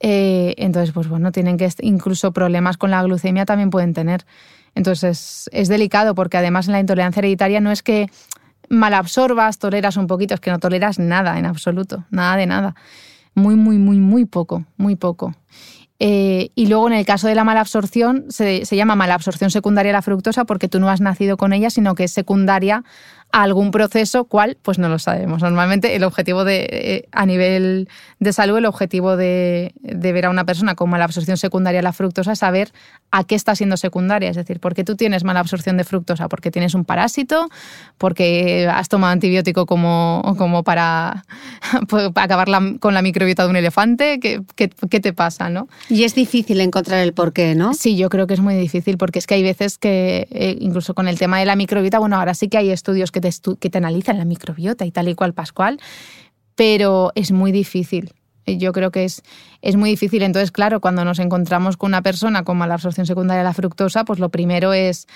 [0.00, 4.26] Eh, entonces, pues bueno, tienen que incluso problemas con la glucemia también pueden tener.
[4.74, 8.10] Entonces es, delicado porque además en la intolerancia hereditaria no es que
[8.68, 12.74] mal absorbas, toleras un poquito, es que no toleras nada en absoluto, nada de nada.
[13.34, 15.34] Muy, muy, muy, muy poco, muy poco.
[15.98, 19.50] Eh, y luego en el caso de la mala absorción, se, se, llama mala absorción
[19.50, 22.84] secundaria a la fructosa porque tú no has nacido con ella, sino que es secundaria
[23.42, 24.56] algún proceso, ¿cuál?
[24.62, 25.42] Pues no lo sabemos.
[25.42, 27.86] Normalmente el objetivo de, eh, a nivel
[28.18, 31.92] de salud, el objetivo de, ver a una persona con mala absorción secundaria a la
[31.92, 32.72] fructosa es saber
[33.10, 34.30] a qué está siendo secundaria.
[34.30, 36.30] Es decir, ¿por qué tú tienes mala absorción de fructosa?
[36.30, 37.50] ¿Porque tienes un parásito?
[37.98, 41.26] ¿Porque has tomado antibiótico como, como para,
[42.14, 42.48] acabar
[42.80, 44.18] con la microbiota de un elefante?
[44.18, 45.50] ¿Qué, qué, te pasa?
[45.50, 45.68] ¿no?
[45.90, 47.74] Y es difícil encontrar el por qué, ¿no?
[47.74, 50.94] Sí, yo creo que es muy difícil porque es que hay veces que, eh, incluso
[50.94, 53.25] con el tema de la microbiota, bueno, ahora sí que hay estudios que te,
[53.60, 55.80] que te analizan la microbiota y tal y cual pascual,
[56.54, 58.12] pero es muy difícil.
[58.46, 59.22] Yo creo que es,
[59.60, 60.22] es muy difícil.
[60.22, 64.04] Entonces, claro, cuando nos encontramos con una persona con mala absorción secundaria de la fructosa,
[64.04, 65.06] pues lo primero es,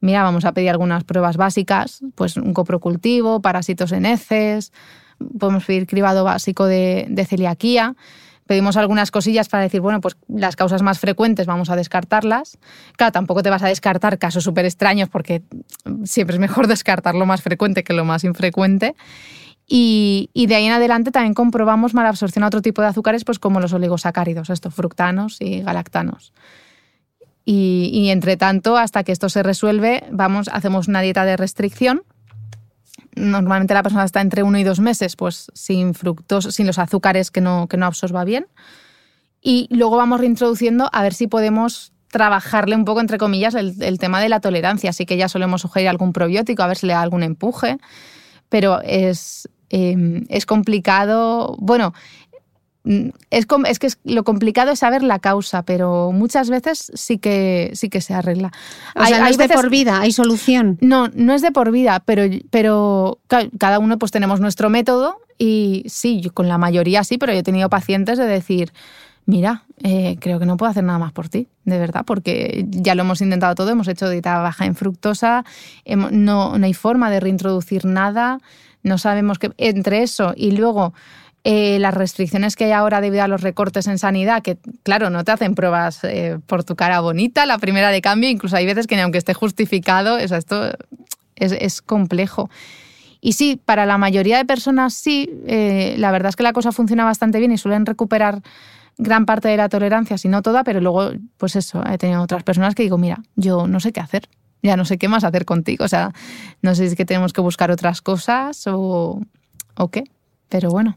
[0.00, 4.72] mira, vamos a pedir algunas pruebas básicas, pues un coprocultivo, parásitos en heces,
[5.38, 7.96] podemos pedir cribado básico de, de celiaquía
[8.46, 12.58] pedimos algunas cosillas para decir, bueno, pues las causas más frecuentes vamos a descartarlas.
[12.96, 15.42] Claro, tampoco te vas a descartar casos súper extraños porque
[16.04, 18.94] siempre es mejor descartar lo más frecuente que lo más infrecuente.
[19.68, 23.40] Y, de ahí en adelante también comprobamos mala absorción a otro tipo de azúcares, pues
[23.40, 26.32] como los oligosacáridos, estos fructanos y galactanos.
[27.44, 32.02] Y, y entre tanto, hasta que esto se resuelve, vamos, hacemos una dieta de restricción
[33.16, 37.30] normalmente la persona está entre uno y dos meses, pues sin fructos, sin los azúcares
[37.30, 38.46] que no, que no absorba bien.
[39.42, 44.20] Y luego vamos reintroduciendo a ver si podemos trabajarle un poco, entre comillas, el, tema
[44.20, 44.90] de la tolerancia.
[44.90, 47.78] Así que ya solemos sugerir algún probiótico, a ver si le da algún empuje.
[48.48, 51.56] Pero es, em, es complicado.
[51.58, 51.94] Bueno,
[53.30, 57.88] es, es, que lo complicado es saber la causa, pero muchas veces sí que, sí
[57.88, 58.52] que se arregla.
[58.94, 60.78] O hay, sea, no es de por vida, hay solución.
[60.80, 63.18] No, no es de por vida, pero, pero
[63.58, 67.42] cada uno pues tenemos nuestro método y sí, con la mayoría sí, pero yo he
[67.42, 68.72] tenido pacientes de decir,
[69.26, 72.94] mira, eh, creo que no puedo hacer nada más por ti, de verdad, porque ya
[72.94, 75.44] lo hemos intentado todo, hemos hecho dieta baja en fructosa,
[75.86, 78.38] no, no hay forma de reintroducir nada,
[78.82, 80.94] no sabemos qué, entre eso y luego
[81.48, 85.22] eh, las restricciones que hay ahora debido a los recortes en sanidad, que claro, no
[85.22, 88.88] te hacen pruebas eh, por tu cara bonita, la primera de cambio, incluso hay veces
[88.88, 90.72] que aunque esté justificado, esto
[91.36, 92.50] es, complejo.
[93.20, 96.72] Y sí, para la mayoría de personas sí, eh, la verdad es que la cosa
[96.72, 98.42] funciona bastante bien y suelen recuperar
[98.98, 102.42] gran parte de la tolerancia, si no toda, pero luego, pues eso, he tenido otras
[102.42, 104.28] personas que digo, mira, yo no sé qué hacer,
[104.64, 106.10] ya no sé qué más hacer contigo, o sea,
[106.60, 109.20] no sé si es que tenemos que buscar otras cosas o,
[109.76, 110.10] o qué,
[110.48, 110.96] pero bueno.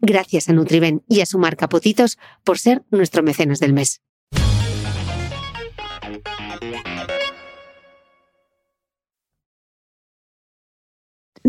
[0.00, 4.00] Gracias a Nutriben y a su marca Potitos por ser nuestro mecenas del mes.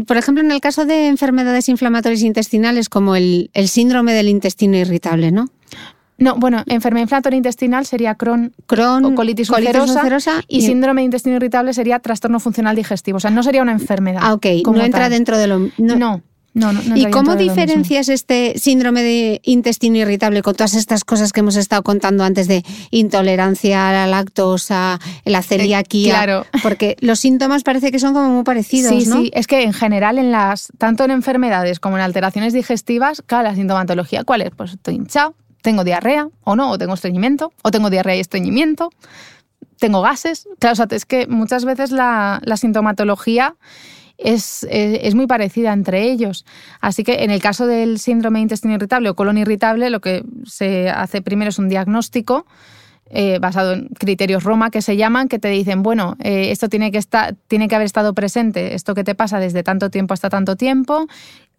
[0.07, 4.77] Por ejemplo, en el caso de enfermedades inflamatorias intestinales como el, el síndrome del intestino
[4.77, 5.49] irritable, ¿no?
[6.17, 10.61] No, bueno, enfermedad inflamatoria intestinal sería Crohn, Crohn o colitis, colitis ulcerosa, ulcerosa y, y-
[10.63, 13.17] síndrome de intestino irritable sería trastorno funcional digestivo.
[13.17, 14.19] O sea, no sería una enfermedad.
[14.21, 15.11] Ah, ok, como no entra tal.
[15.11, 15.59] dentro de lo...
[15.77, 16.21] No, no,
[16.53, 16.73] no.
[16.73, 21.41] no ¿Y entraría cómo diferencias este síndrome de intestino irritable con todas estas cosas que
[21.41, 26.13] hemos estado contando antes de intolerancia a la lactosa, la celiaquía?
[26.13, 26.45] claro.
[26.63, 29.21] Porque los síntomas parece que son como muy parecidos, Sí, ¿no?
[29.21, 33.43] sí, es que en general, en las, tanto en enfermedades como en alteraciones digestivas, claro,
[33.49, 34.51] la sintomatología, ¿cuál es?
[34.55, 38.89] Pues estoy hinchado, tengo diarrea, o no, o tengo estreñimiento, o tengo diarrea y estreñimiento,
[39.77, 40.47] tengo gases.
[40.59, 43.55] Claro, o sea, es que muchas veces la, la sintomatología
[44.19, 46.45] es, es- es muy parecida entre ellos.
[46.81, 50.23] Así que en el caso del síndrome de intestino irritable o colon irritable, lo que
[50.45, 52.45] se hace primero es un diagnóstico
[53.11, 56.91] eh, basado en criterios Roma que se llaman, que te dicen, bueno, eh, esto tiene
[56.91, 60.29] que, estar, tiene que haber estado presente, esto que te pasa desde tanto tiempo hasta
[60.29, 61.07] tanto tiempo,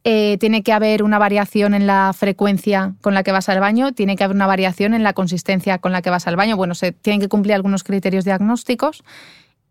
[0.04, 3.92] eh, tiene que haber una variación en la frecuencia con la que vas al baño,
[3.92, 6.56] tiene que haber una variación en la consistencia con la que vas al baño.
[6.56, 9.02] Bueno, se tienen que cumplir algunos criterios diagnósticos.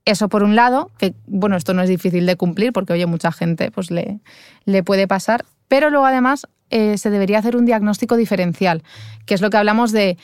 [0.10, 3.32] Eso por un lado, que bueno, esto no es difícil de cumplir porque oye, mucha
[3.32, 4.20] gente pues le,
[4.66, 8.82] le puede pasar, pero luego además eh, se debería hacer un diagnóstico diferencial,
[9.28, 10.18] que es lo que hablamos de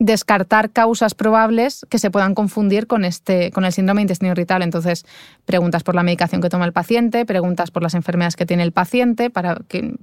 [0.00, 4.64] descartar causas probables que se puedan confundir con, este, con el síndrome de intestino irritable.
[4.64, 5.06] Entonces,
[5.44, 8.72] preguntas por la medicación que toma el paciente, preguntas por las enfermedades que tiene el
[8.72, 9.58] paciente para,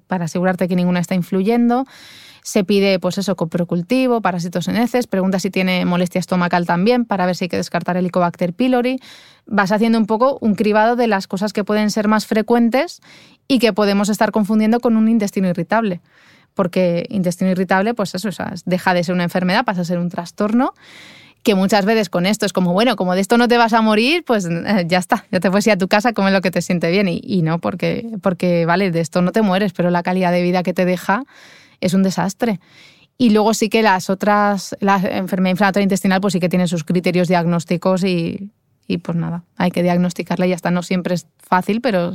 [0.08, 1.86] para asegurarte que ninguna está influyendo.
[2.48, 7.26] Se pide, pues eso, coprocultivo, parásitos en heces, pregunta si tiene molestia estomacal también para
[7.26, 9.02] ver si hay que descartar Helicobacter pylori.
[9.48, 13.02] Vas haciendo un poco un cribado de las cosas que pueden ser más frecuentes
[13.50, 16.00] y que podemos estar confundiendo con un intestino irritable
[16.54, 18.32] porque intestino irritable, pues eso, o
[18.66, 20.74] deja de ser una enfermedad, pasa a ser un trastorno,
[21.44, 23.82] que muchas veces con esto es como, bueno, como de esto no te vas a
[23.82, 26.62] morir, pues eh, ya está, ya te puedes a tu casa, come lo que te
[26.62, 27.10] siente bien.
[27.10, 30.42] Y, y no, porque, porque, vale, de esto no te mueres, pero la calidad de
[30.42, 31.26] vida que te deja
[31.82, 32.60] es un desastre.
[33.18, 36.84] Y luego sí que las otras, la enfermedad inflamatoria intestinal, pues sí que tiene sus
[36.84, 38.52] criterios diagnósticos y,
[38.88, 40.70] y pues nada, hay que diagnosticarla y ya está.
[40.70, 42.14] No siempre es fácil, pero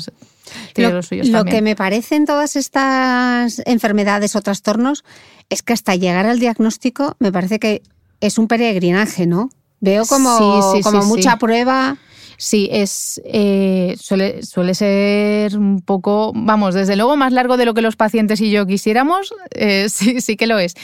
[0.75, 1.57] tiene Lo, los suyos lo también.
[1.57, 5.05] que me parece en todas estas enfermedades o trastornos
[5.51, 7.83] es que hasta llegar al diagnóstico me parece que
[8.21, 9.51] es un peregrinaje, ¿no?
[9.81, 10.39] Veo como,
[10.73, 11.97] Sí, sí, como sí, mucha prueba.
[12.43, 17.73] Sí, es eh, suele, suele ser un poco, vamos, desde luego más largo de lo
[17.73, 20.75] que los pacientes y yo quisiéramos, eh, sí, sí que lo es.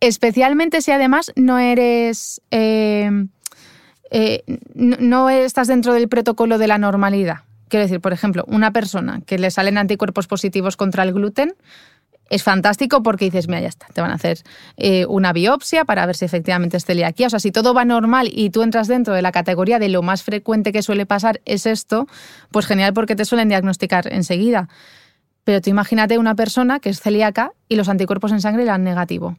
[0.00, 3.10] Especialmente si además no eres, eh,
[4.10, 4.44] eh,
[4.74, 7.44] no, no estás dentro del protocolo de la normalidad.
[7.68, 11.54] Quiero decir, por ejemplo, una persona que le salen anticuerpos positivos contra el gluten,
[12.30, 14.38] es fantástico porque dices, mira, ya está, te van a hacer
[14.76, 17.26] eh, una biopsia para ver si efectivamente es celiaquía.
[17.26, 20.00] O sea, si todo va normal y tú entras dentro de la categoría de lo
[20.02, 22.06] más frecuente que suele pasar es esto,
[22.52, 24.68] pues genial porque te suelen diagnosticar enseguida.
[25.42, 28.84] Pero tú imagínate una persona que es celíaca y los anticuerpos en sangre le dan
[28.84, 29.36] negativo.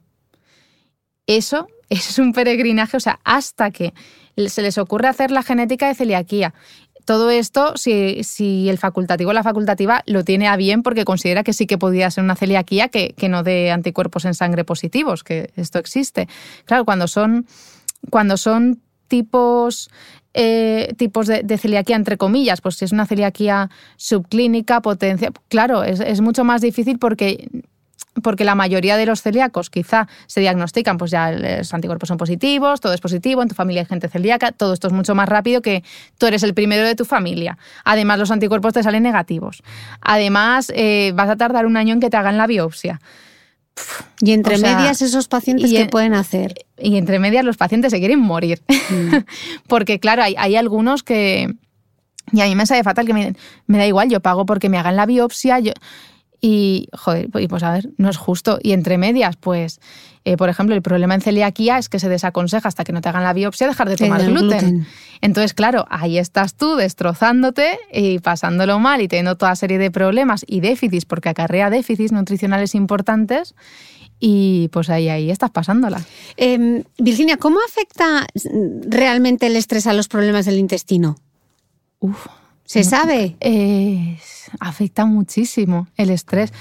[1.27, 3.93] Eso es un peregrinaje, o sea, hasta que
[4.47, 6.53] se les ocurre hacer la genética de celiaquía.
[7.11, 11.51] Todo esto, si, el facultativo o la facultativa lo tiene a bien porque considera que
[11.51, 15.77] sí que podría ser una celiaquía que, no dé anticuerpos en sangre positivos, que esto
[15.77, 16.29] existe.
[16.63, 17.47] Claro, cuando son,
[18.09, 19.89] cuando son tipos
[20.33, 26.21] eh, tipos de, celiaquía, entre comillas, pues si es una celiaquía subclínica, potencia, claro, es,
[26.21, 27.49] mucho más difícil porque
[28.21, 32.81] porque la mayoría de los celíacos quizá se diagnostican, pues ya los anticuerpos son positivos,
[32.81, 35.61] todo es positivo, en tu familia hay gente celíaca, todo esto es mucho más rápido
[35.61, 35.83] que
[36.17, 37.57] tú eres el primero de tu familia.
[37.85, 39.63] Además, los anticuerpos te salen negativos.
[40.01, 42.99] Además, eh, vas a tardar un año en que te hagan la biopsia.
[44.19, 46.65] Y entre medias esos pacientes, ¿qué pueden hacer?
[46.77, 48.61] Y entre medias los pacientes se quieren morir.
[48.89, 49.15] Mm.
[49.67, 51.53] porque claro, hay, hay algunos que...
[52.33, 53.35] Y a mí me sale fatal que me,
[53.65, 55.59] me da igual, yo pago porque me hagan la biopsia.
[55.59, 55.73] Yo,
[56.43, 58.57] y, joder, pues a ver, no es justo.
[58.63, 59.79] Y entre medias, pues,
[60.25, 63.09] eh, por ejemplo, el problema en celiaquía es que se desaconseja hasta que no te
[63.09, 64.87] hagan la biopsia dejar de tomar gluten.
[65.21, 70.43] Entonces, claro, ahí estás tú destrozándote y pasándolo mal y teniendo toda serie de problemas
[70.47, 73.53] y déficits, porque acarrea déficits nutricionales importantes.
[74.19, 76.01] Y pues ahí, ahí estás pasándola.
[76.37, 78.25] Em, Virginia, ¿cómo afecta
[78.87, 81.17] realmente el estrés a los problemas del intestino?
[81.99, 82.27] Uf,
[82.71, 83.35] ¿Se sabe?
[83.41, 84.17] Eh,
[84.61, 86.53] afecta muchísimo el estrés.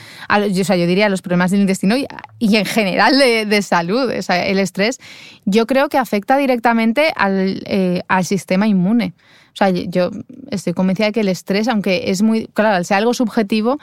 [0.50, 4.10] yo, o sea, yo diría los problemas del intestino y, en general de, salud.
[4.10, 4.98] el estrés
[5.44, 9.12] yo creo que afecta directamente al, eh, al sistema inmune.
[9.52, 10.10] O sea, yo
[10.50, 13.78] estoy convencida de que el estrés, aunque es muy, claro, al ser algo subjetivo,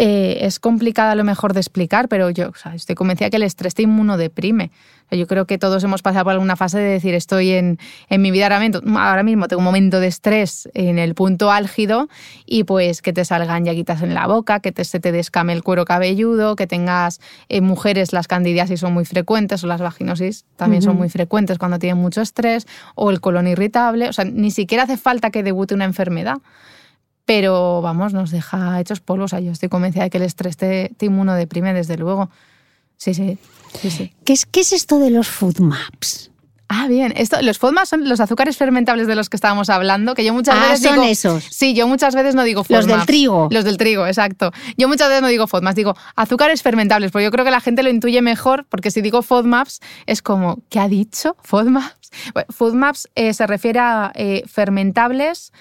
[0.00, 3.74] eh, es complicada a lo mejor de explicar, pero yo estoy convencida que el estrés
[3.74, 4.70] te inmunodeprime.
[5.10, 7.78] Yo creo que todos hemos pasado por alguna fase de decir estoy en,
[8.10, 12.08] mi vida ahora mismo, tengo un momento de estrés en el punto álgido
[12.46, 15.62] y pues que te salgan llaguitas en la boca, que te, se te descame el
[15.62, 20.82] cuero cabelludo, que tengas eh, mujeres, las candidiasis son muy frecuentes o las vaginosis también
[20.82, 24.08] son muy frecuentes cuando tienen mucho estrés o el colon irritable.
[24.08, 26.38] O sea, ni siquiera hace falta que debute una enfermedad
[27.28, 29.32] pero vamos, nos deja hechos polvos.
[29.32, 32.30] yo estoy convencida de que el estrés te, te inmunodeprime, desde luego.
[32.98, 33.38] Sí, sí.
[33.80, 36.30] sí, ¿Qué, es, ¿Qué es esto de los food maps?
[36.70, 37.14] Ah, bien.
[37.16, 40.54] Esto, los FODMAPs son los azúcares fermentables de los que estábamos hablando, que yo muchas
[40.54, 41.44] ah, veces son esos.
[41.44, 42.86] Sí, yo muchas veces no digo FODMAPs.
[42.86, 43.48] Los del trigo.
[43.50, 44.52] Los del trigo, exacto.
[44.76, 47.82] Yo muchas veces no digo FODMAPs, digo azúcares fermentables, porque yo creo que la gente
[47.82, 51.36] lo intuye mejor, porque si digo FODMAPs es como, ¿qué ha dicho?
[51.42, 52.10] ¿FODMAPs?
[52.34, 55.52] Bueno, FODMAPs eh, se refiere a eh, fermentables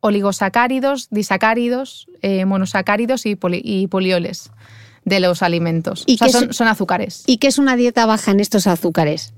[0.00, 4.50] oligosacáridos, disacáridos, eh, monosacáridos y, polioles
[5.06, 6.04] de los alimentos.
[6.06, 7.22] ¿Y o sea, son, azúcares.
[7.26, 9.32] ¿Y qué es una dieta baja en estos azúcares?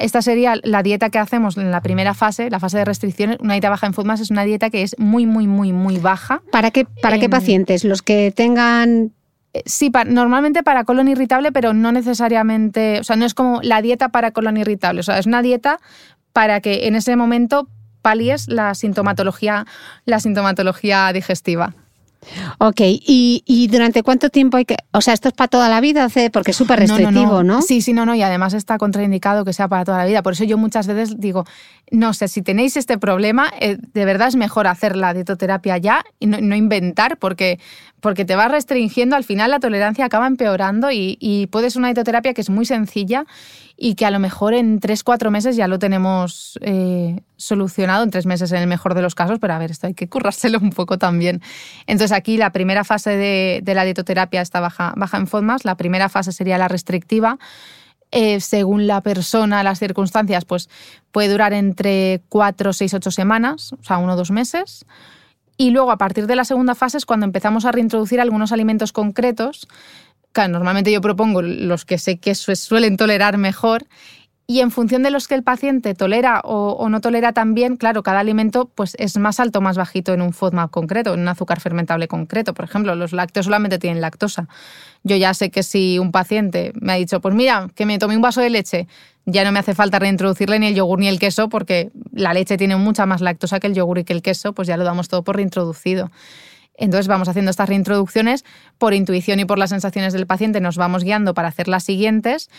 [0.00, 3.38] Esta sería la dieta que hacemos en la primera fase, la fase de restricciones.
[3.40, 6.42] Una dieta baja en FODMAS es una dieta que es muy, muy, muy, muy baja.
[6.50, 7.84] ¿Para qué, para qué pacientes?
[7.84, 9.12] ¿Los que tengan
[9.54, 13.80] eh, Sí, normalmente para colon irritable, pero no necesariamente, o sea, no es como la
[13.80, 15.78] dieta para colon irritable, o sea, es una dieta
[16.32, 17.68] para que en ese momento
[18.02, 19.66] palies la sintomatología,
[20.04, 21.74] la sintomatología digestiva.
[22.58, 24.76] Ok, ¿Y, durante cuánto tiempo hay que.?
[24.92, 27.92] O sea, esto es para toda la vida, porque es súper restrictivo, no, Sí, sí,
[27.92, 30.22] no, no, y además está contraindicado que sea para toda la vida.
[30.22, 31.44] Por eso yo muchas veces digo,
[31.90, 36.04] no sé, si tenéis este problema, eh, de verdad es mejor hacer la dietoterapia ya
[36.18, 37.58] y no, inventar, porque,
[38.00, 42.34] porque te vas restringiendo, al final la tolerancia acaba empeorando y, y puedes una dietoterapia
[42.34, 43.26] que es muy sencilla
[43.76, 48.10] y que a lo mejor en tres, cuatro meses ya lo tenemos eh, solucionado, en
[48.10, 50.58] tres meses en el mejor de los casos, pero a ver, esto hay que currárselo
[50.58, 51.42] un poco también.
[51.86, 56.08] Entonces aquí la primera fase de, la dietoterapia está baja, baja en FODMAS, la primera
[56.08, 57.38] fase sería la restrictiva.
[58.12, 60.70] Eh, según la persona, las circunstancias, pues
[61.10, 64.86] puede durar entre cuatro, seis, ocho semanas, o sea, uno o dos meses.
[65.58, 68.92] Y luego, a partir de la segunda fase, es cuando empezamos a reintroducir algunos alimentos
[68.92, 69.66] concretos
[70.48, 73.86] normalmente yo propongo los que sé que suelen tolerar mejor
[74.48, 78.20] y en función de los que el paciente tolera o, no tolera también, claro, cada
[78.20, 81.60] alimento pues, es más alto o más bajito en un FODMAP concreto, en un azúcar
[81.60, 82.54] fermentable concreto.
[82.54, 84.46] Por ejemplo, los lácteos solamente tienen lactosa.
[85.02, 88.14] Yo ya sé que si un paciente me ha dicho, pues mira, que me tome
[88.14, 88.86] un vaso de leche,
[89.24, 92.56] ya no me hace falta reintroducirle ni el yogur ni el queso, porque la leche
[92.56, 95.08] tiene mucha más lactosa que el yogur y que el queso, pues ya lo damos
[95.08, 96.12] todo por reintroducido.
[96.76, 98.44] Entonces vamos haciendo estas reintroducciones
[98.78, 102.50] por intuición y por las sensaciones del paciente, nos vamos guiando para hacer las siguientes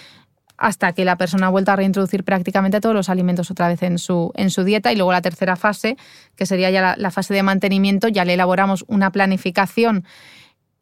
[0.57, 3.99] hasta que la persona ha vuelto a reintroducir prácticamente todos los alimentos otra vez en
[3.99, 4.91] su, en su dieta.
[4.91, 5.97] Y luego la tercera fase,
[6.35, 10.03] que sería ya la, fase de mantenimiento, ya le elaboramos una planificación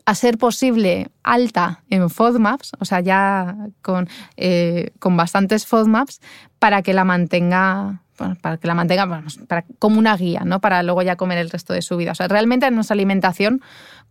[0.05, 4.07] a ser posible alta en FODMAPs, o sea, ya con,
[4.37, 6.21] eh, con bastantes FODMAPs,
[6.59, 10.61] para que la mantenga para que la mantenga para, como una guía, ¿no?
[10.61, 12.11] Para luego ya comer el resto de su vida.
[12.11, 13.61] O sea, realmente en nuestra alimentación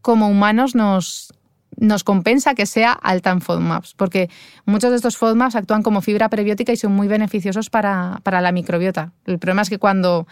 [0.03, 1.33] como humanos nos,
[1.77, 4.31] nos compensa que sea alta en FODMAPs, porque
[4.67, 8.53] muchos de estos FODMAPs actúan como fibra prebiótica y son muy beneficiosos para, para la
[8.53, 9.13] microbiota.
[9.27, 10.27] El problema es que cuando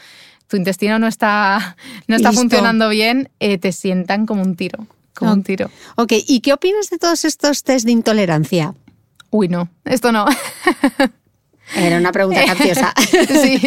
[0.47, 2.43] tu intestino no está, no está Listo.
[2.43, 4.87] funcionando bien, eh, te sientan como un tiro.
[5.15, 5.71] Como un tiro.
[5.97, 8.75] Ok, ¿y qué opinas de todos estos test de intolerancia?
[9.31, 10.27] Uy, no, esto no.
[11.77, 12.93] Era una pregunta capciosa.
[13.43, 13.61] sí,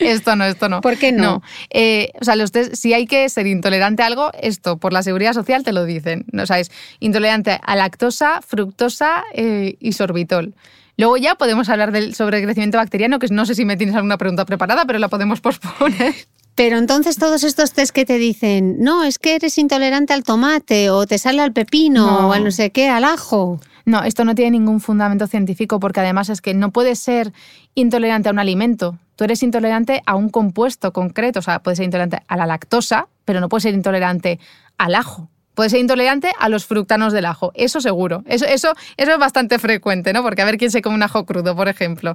[0.00, 0.80] esto no, esto no.
[0.80, 1.42] ¿Por qué no?
[1.70, 5.02] Eh, o sea, los test, si hay que ser intolerante a algo, esto por la
[5.02, 6.26] seguridad social te lo dicen.
[6.40, 10.54] O sea, es intolerante a lactosa, fructosa eh, y sorbitol.
[10.98, 14.46] Luego ya podemos hablar del sobrecrecimiento bacteriano, que no sé si me tienes alguna pregunta
[14.46, 16.14] preparada, pero la podemos posponer.
[16.54, 20.88] Pero entonces todos estos test que te dicen, no, es que eres intolerante al tomate
[20.88, 22.28] o te sale al pepino No.
[22.28, 23.60] o al no sé qué, al ajo.
[23.88, 27.32] No, esto no tiene ningún fundamento científico porque además es que no puedes ser
[27.76, 28.98] intolerante a un alimento.
[29.14, 33.06] Tú eres intolerante a un compuesto concreto, o sea, puedes ser intolerante a la lactosa,
[33.24, 34.40] pero no puedes ser intolerante
[34.76, 35.30] al ajo.
[35.56, 38.22] Puedes ser intolerante a los fructanos del ajo, eso seguro.
[38.26, 40.22] Eso, eso, eso es bastante frecuente, ¿no?
[40.22, 42.14] Porque a ver quién se come un ajo crudo, por ejemplo.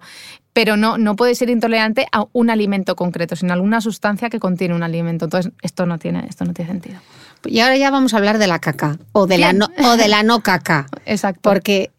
[0.53, 4.39] Pero no, no puedes ser intolerante a un alimento concreto, sino a alguna sustancia que
[4.39, 5.25] contiene un alimento.
[5.25, 6.99] Entonces, esto no tiene, esto no tiene sentido.
[7.45, 10.07] Y ahora ya vamos a hablar de la caca o de, la no, o de
[10.07, 10.85] la no caca.
[11.07, 11.41] Exacto.
[11.41, 11.89] Porque,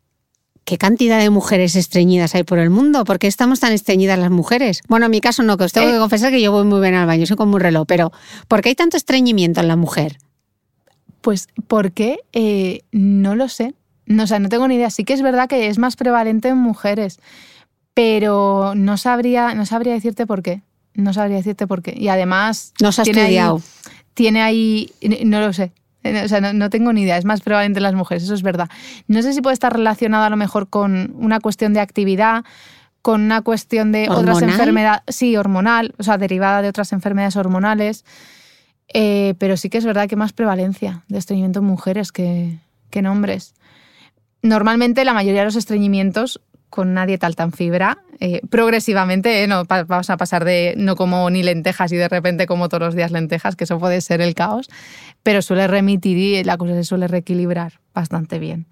[0.65, 3.05] ¿qué cantidad de mujeres estreñidas hay por el mundo?
[3.05, 4.83] ¿Por qué estamos tan estreñidas las mujeres?
[4.87, 5.93] Bueno, en mi caso no, que os tengo Eh.
[5.95, 8.13] que confesar que yo voy muy bien al baño, soy como un reloj, pero
[8.47, 10.19] ¿por qué hay tanto estreñimiento en la mujer?
[11.23, 12.19] Pues, ¿por qué?
[12.35, 13.75] Eh, no lo sé.
[14.05, 14.91] No, o sea, no tengo ni idea.
[14.91, 17.19] Sí que es verdad que es más prevalente en mujeres,
[17.95, 20.63] pero no sabría, no sabría decirte por qué.
[20.95, 21.95] No sabría decirte por qué.
[21.97, 22.75] Y además...
[22.81, 23.63] No se ha tiene ahí- estudiado.
[24.15, 24.93] tiene ahí...
[25.25, 25.73] No lo sé.
[26.05, 27.17] O sea, no, no tengo ni idea.
[27.17, 28.69] Es más prevalente en las mujeres, eso es verdad.
[29.07, 32.45] No sé si puede estar relacionado a lo mejor con una cuestión de actividad,
[33.03, 35.03] con una cuestión de otras enfermedades...
[35.09, 38.05] Sí, hormonal, o sea, derivada de otras enfermedades hormonales.
[38.89, 42.59] Eh, pero sí que es verdad que más prevalencia de estreñimiento en mujeres que,
[42.91, 43.55] que en hombres.
[44.43, 49.47] Normalmente la mayoría de los estreñimientos con una dieta alta en fibra, eh, progresivamente, eh,
[49.47, 52.81] no pa- vamos a pasar de no como ni lentejas y de repente como todos
[52.83, 54.71] los días lentejas, que eso puede ser el caos,
[55.23, 58.67] pero suele remitir y la cosa se suele reequilibrar bastante bien.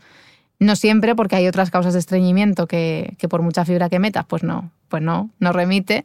[0.58, 4.24] No siempre, porque hay otras causas de estreñimiento que, que por mucha fibra que metas,
[4.26, 6.04] pues no, pues no, no remite,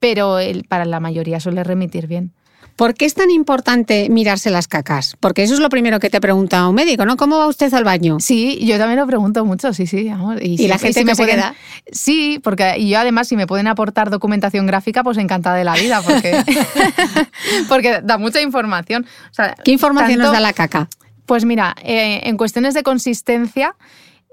[0.00, 2.32] pero el- para la mayoría suele remitir bien.
[2.78, 5.16] ¿Por qué es tan importante mirarse las cacas?
[5.18, 7.16] Porque eso es lo primero que te pregunta un médico, ¿no?
[7.16, 8.18] ¿Cómo va usted al baño?
[8.20, 10.08] Sí, yo también lo pregunto mucho, sí, sí.
[10.08, 11.54] vamos, ¿Y si- la gente si me pueden- queda?
[11.90, 15.74] Sí, porque y yo además si me pueden aportar documentación gráfica, pues encantada de la
[15.74, 16.40] vida, porque,
[17.68, 19.06] porque da mucha información.
[19.30, 20.88] O sea, ¿Qué información nos da la caca?
[21.26, 23.74] Pues mira, eh, en cuestiones de consistencia,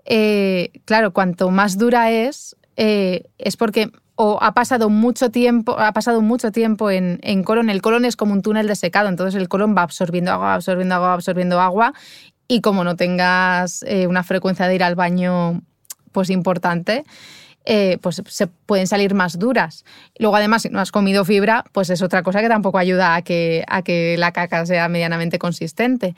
[0.05, 5.91] eh, claro, cuanto más dura es, eh, es porque o ha pasado mucho tiempo, ha
[5.93, 7.69] pasado mucho tiempo en, en colon.
[7.69, 10.95] El colon es como un túnel de secado, entonces el colon va absorbiendo agua, absorbiendo
[10.95, 11.93] agua, absorbiendo agua,
[12.47, 15.61] y como no tengas eh, una frecuencia de ir al baño
[16.11, 17.03] pues importante,
[17.65, 19.83] eh, pues se pueden salir más duras.
[20.19, 23.21] Luego, además, si no has comido fibra, pues es otra cosa que tampoco ayuda a
[23.23, 26.15] que, a que la caca sea medianamente consistente.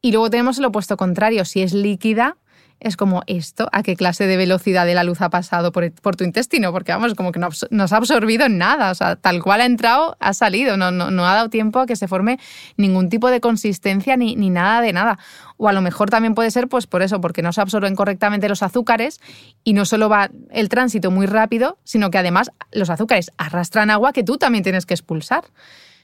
[0.00, 1.44] Y luego tenemos el opuesto contrario.
[1.44, 2.36] Si es líquida,
[2.80, 6.16] es como esto, a qué clase de velocidad de la luz ha pasado por, por
[6.16, 9.60] tu intestino, porque vamos, como que no se ha absorbido nada, o sea, tal cual
[9.60, 12.38] ha entrado, ha salido, no, no, no ha dado tiempo a que se forme
[12.76, 15.18] ningún tipo de consistencia ni, ni nada de nada.
[15.56, 18.48] O a lo mejor también puede ser pues por eso, porque no se absorben correctamente
[18.48, 19.20] los azúcares
[19.64, 24.12] y no solo va el tránsito muy rápido, sino que además los azúcares arrastran agua
[24.12, 25.44] que tú también tienes que expulsar.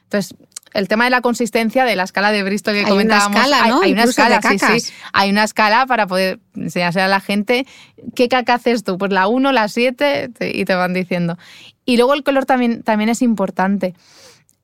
[0.03, 0.37] Entonces,
[0.75, 3.63] el tema de la consistencia de la escala de Bristol que Hay una comentábamos, escala,
[3.63, 3.81] hay- ¿no?
[3.83, 4.93] hay, una escala, sí, sí.
[5.13, 7.67] Hay una escala para poder enseñarse a la gente
[8.15, 8.99] qué caca haces tú.
[8.99, 11.39] Pues la 1, la 7 y te van diciendo.
[11.87, 13.95] Y luego el color también, también es importante.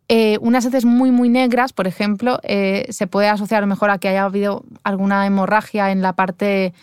[0.08, 3.90] Eh, unas heces muy, muy negras, por ejemplo, eh, se puede asociar a lo mejor
[3.90, 6.74] a que haya habido alguna hemorragia en la parte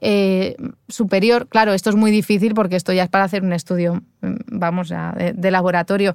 [0.00, 0.56] eh,
[0.88, 1.46] superior.
[1.48, 4.88] Claro, esto es muy difícil porque esto ya es para hacer un estudio, mm, vamos,
[4.88, 6.14] ya, de, de laboratorio.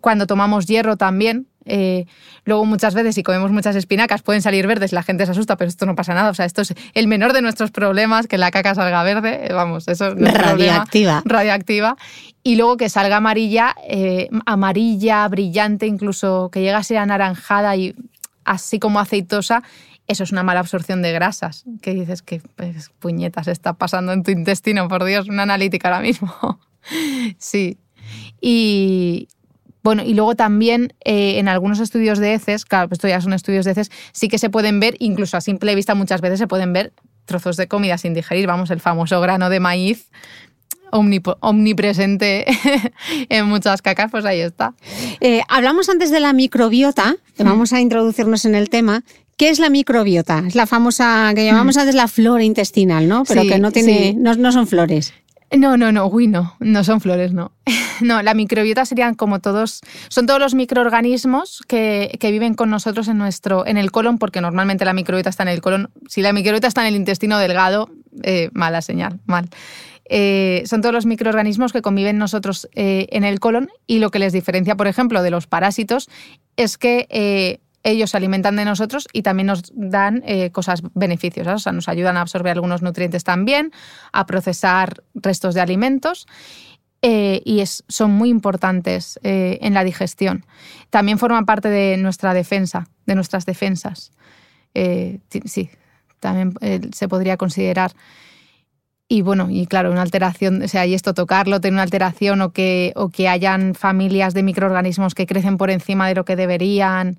[0.00, 2.06] Cuando tomamos hierro también, eh,
[2.44, 5.68] luego muchas veces si comemos muchas espinacas pueden salir verdes, la gente se asusta, pero
[5.68, 6.30] esto no pasa nada.
[6.30, 9.52] O sea, esto es el menor de nuestros problemas, que la caca salga verde, eh,
[9.52, 11.22] vamos, eso no es problema Radioactiva.
[11.24, 11.96] radioactiva
[12.42, 17.94] y luego que salga amarilla, eh, amarilla, brillante, incluso que llega a ser anaranjada y
[18.44, 19.62] así como aceitosa,
[20.06, 21.64] eso es una mala absorción de grasas.
[21.82, 26.00] Que dices que pues, puñetas está pasando en tu intestino, por Dios, una analítica ahora
[26.00, 26.34] mismo.
[27.38, 27.78] sí.
[28.40, 29.28] Y
[29.82, 33.32] bueno, y luego también eh, en algunos estudios de heces, claro, pues esto ya son
[33.32, 36.46] estudios de heces, sí que se pueden ver, incluso a simple vista muchas veces se
[36.46, 36.92] pueden ver
[37.24, 40.10] trozos de comida sin digerir, vamos, el famoso grano de maíz
[40.92, 42.44] omnipresente
[43.28, 44.74] en muchas cacas, pues ahí está.
[45.20, 49.02] Eh, hablamos antes de la microbiota, que vamos a introducirnos en el tema.
[49.36, 50.42] ¿Qué es la microbiota?
[50.46, 53.24] Es la famosa que llamamos antes la flora intestinal, ¿no?
[53.24, 54.14] Pero Sí, que no tiene, sí.
[54.14, 55.14] no, no son flores.
[55.56, 57.52] No, no, no, uy, no, no son flores, no.
[58.00, 63.08] No, la microbiota serían como todos, son todos los microorganismos que, que, viven con nosotros
[63.08, 65.90] en, nuestro, en el colon, porque normalmente la microbiota está en el colon.
[66.08, 67.90] Si la microbiota está en el intestino delgado,
[68.22, 69.50] eh, mala señal, mal.
[70.06, 74.18] Eh, son todos los microorganismos que conviven nosotros eh, en el colon y lo que
[74.18, 76.08] les diferencia, por ejemplo, de los parásitos
[76.56, 81.58] es que ellos se alimentan de nosotros y también nos dan eh, cosas beneficios, o
[81.58, 83.72] sea, nos ayudan a absorber algunos nutrientes también,
[84.12, 86.26] a procesar restos de alimentos
[87.02, 90.44] eh, y es, son muy importantes eh, en la digestión.
[90.90, 94.12] También forman parte de nuestra defensa, de nuestras defensas.
[94.74, 95.70] sí,
[96.20, 96.52] también
[96.92, 97.92] se podría considerar.
[99.12, 102.52] Y bueno, y claro, una alteración, o sea, y esto tocarlo, tener una alteración o
[102.52, 107.18] que, o que hayan familias de microorganismos que crecen por encima de lo que deberían,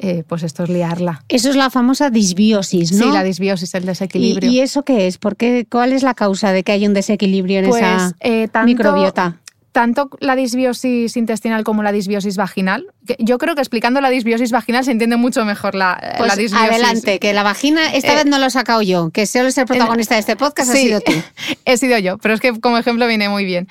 [0.00, 1.24] eh, pues esto es liarla.
[1.28, 3.06] Eso es la famosa disbiosis, ¿no?
[3.06, 4.48] Sí, la disbiosis, el desequilibrio.
[4.48, 5.18] ¿Y, eso qué es?
[5.18, 5.36] ¿Por
[5.68, 9.40] ¿Cuál es la causa de que hay un desequilibrio en esa pues, eh, microbiota?
[9.72, 12.86] Tanto la disbiosis intestinal como la disbiosis vaginal.
[13.18, 16.70] Yo creo que explicando la disbiosis vaginal se entiende mucho mejor la, pues disbiosis.
[16.70, 19.58] Adelante, que la vagina, esta eh, vez no lo he sacado yo, que solo es
[19.58, 21.12] el protagonista de este podcast, ha sido tú.
[21.64, 23.68] he sido yo, pero es que como ejemplo viene muy bien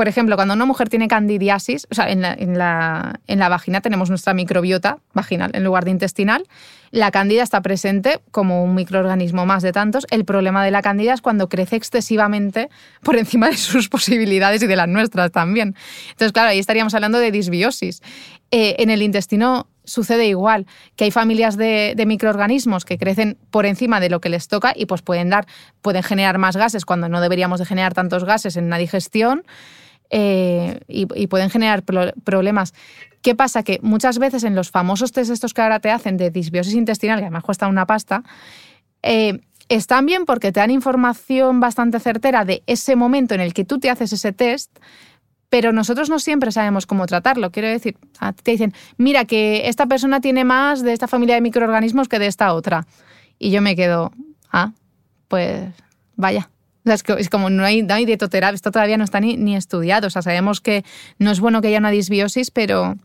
[0.00, 3.50] por ejemplo, cuando una mujer tiene candidiasis, o sea, en la, en la, en la
[3.50, 6.46] vagina tenemos nuestra microbiota vaginal en lugar de intestinal,
[6.90, 10.06] la cándida está presente como un microorganismo más de tantos.
[10.10, 12.70] El problema de la cándida es cuando crece excesivamente
[13.02, 15.76] por encima de sus posibilidades y de las nuestras también.
[16.12, 18.00] Entonces, claro, ahí estaríamos hablando de disbiosis.
[18.50, 23.66] Eh, en el intestino sucede igual, que hay familias de, de, microorganismos que crecen por
[23.66, 25.46] encima de lo que les toca y pues pueden dar,
[25.82, 29.44] pueden generar más gases cuando no deberíamos de generar tantos gases en la digestión.
[30.10, 32.74] Eh, y, pueden generar problemas.
[33.22, 33.62] ¿Qué pasa?
[33.62, 37.18] Que muchas veces en los famosos test estos que ahora te hacen de disbiosis intestinal,
[37.18, 38.24] que además cuesta una pasta,
[39.02, 43.64] eh, están bien porque te dan información bastante certera de ese momento en el que
[43.64, 44.76] tú te haces ese test,
[45.48, 47.52] pero nosotros no siempre sabemos cómo tratarlo.
[47.52, 47.96] Quiero decir,
[48.42, 52.26] te dicen, mira que esta persona tiene más de esta familia de microorganismos que de
[52.26, 52.86] esta otra.
[53.38, 54.12] Y yo me quedo,
[54.50, 54.72] ah,
[55.28, 55.72] pues
[56.16, 56.50] vaya
[56.84, 60.06] es, como no hay, no hay dietoterapia, esto todavía no está ni, ni estudiado.
[60.06, 60.84] O sea, sabemos que
[61.18, 62.96] no es bueno que haya una disbiosis, pero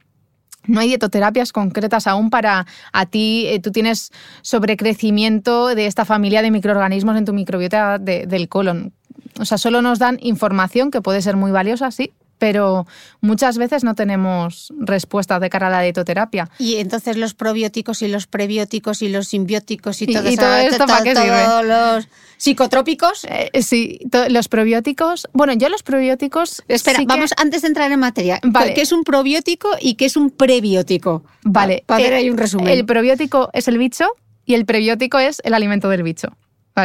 [0.68, 4.12] no hay dietoterapias concretas aún para a ti, eh, tú tienes
[4.42, 8.94] sobrecrecimiento de esta familia de microorganismos en tu microbiota del colon.
[9.40, 12.86] O sea, solo nos dan información que puede ser muy valiosa, sí, pero
[13.22, 16.50] muchas veces no tenemos respuestas de cara a la dietoterapia.
[16.60, 20.86] Y entonces los probióticos y los prebióticos y los simbióticos y, todo, y todo esto
[20.86, 21.44] para qué sirve?
[21.44, 22.08] Todos los
[22.38, 23.26] psicotrópicos.
[23.30, 25.28] Eh, sí, los probióticos.
[25.34, 26.64] Bueno, yo los probióticos.
[26.68, 28.40] Espera, vamos antes de entrar en materia.
[28.74, 31.24] ¿Qué es un probiótico y qué es un prebiótico?
[31.44, 31.84] Vale.
[31.86, 32.68] Para ver ahí un resumen.
[32.68, 34.06] El probiótico es el bicho
[34.46, 36.30] y el prebiótico es el alimento del bicho.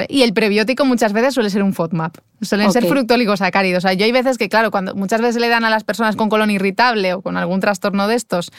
[0.09, 2.19] Y el prebiótico muchas veces suele ser un FODMAP.
[2.43, 3.85] Suelen ser fructoligosacáridos.
[3.85, 6.15] O sea, yo hay veces que, claro, cuando muchas veces le dan a las personas
[6.15, 8.53] con colon irritable o con algún trastorno de estos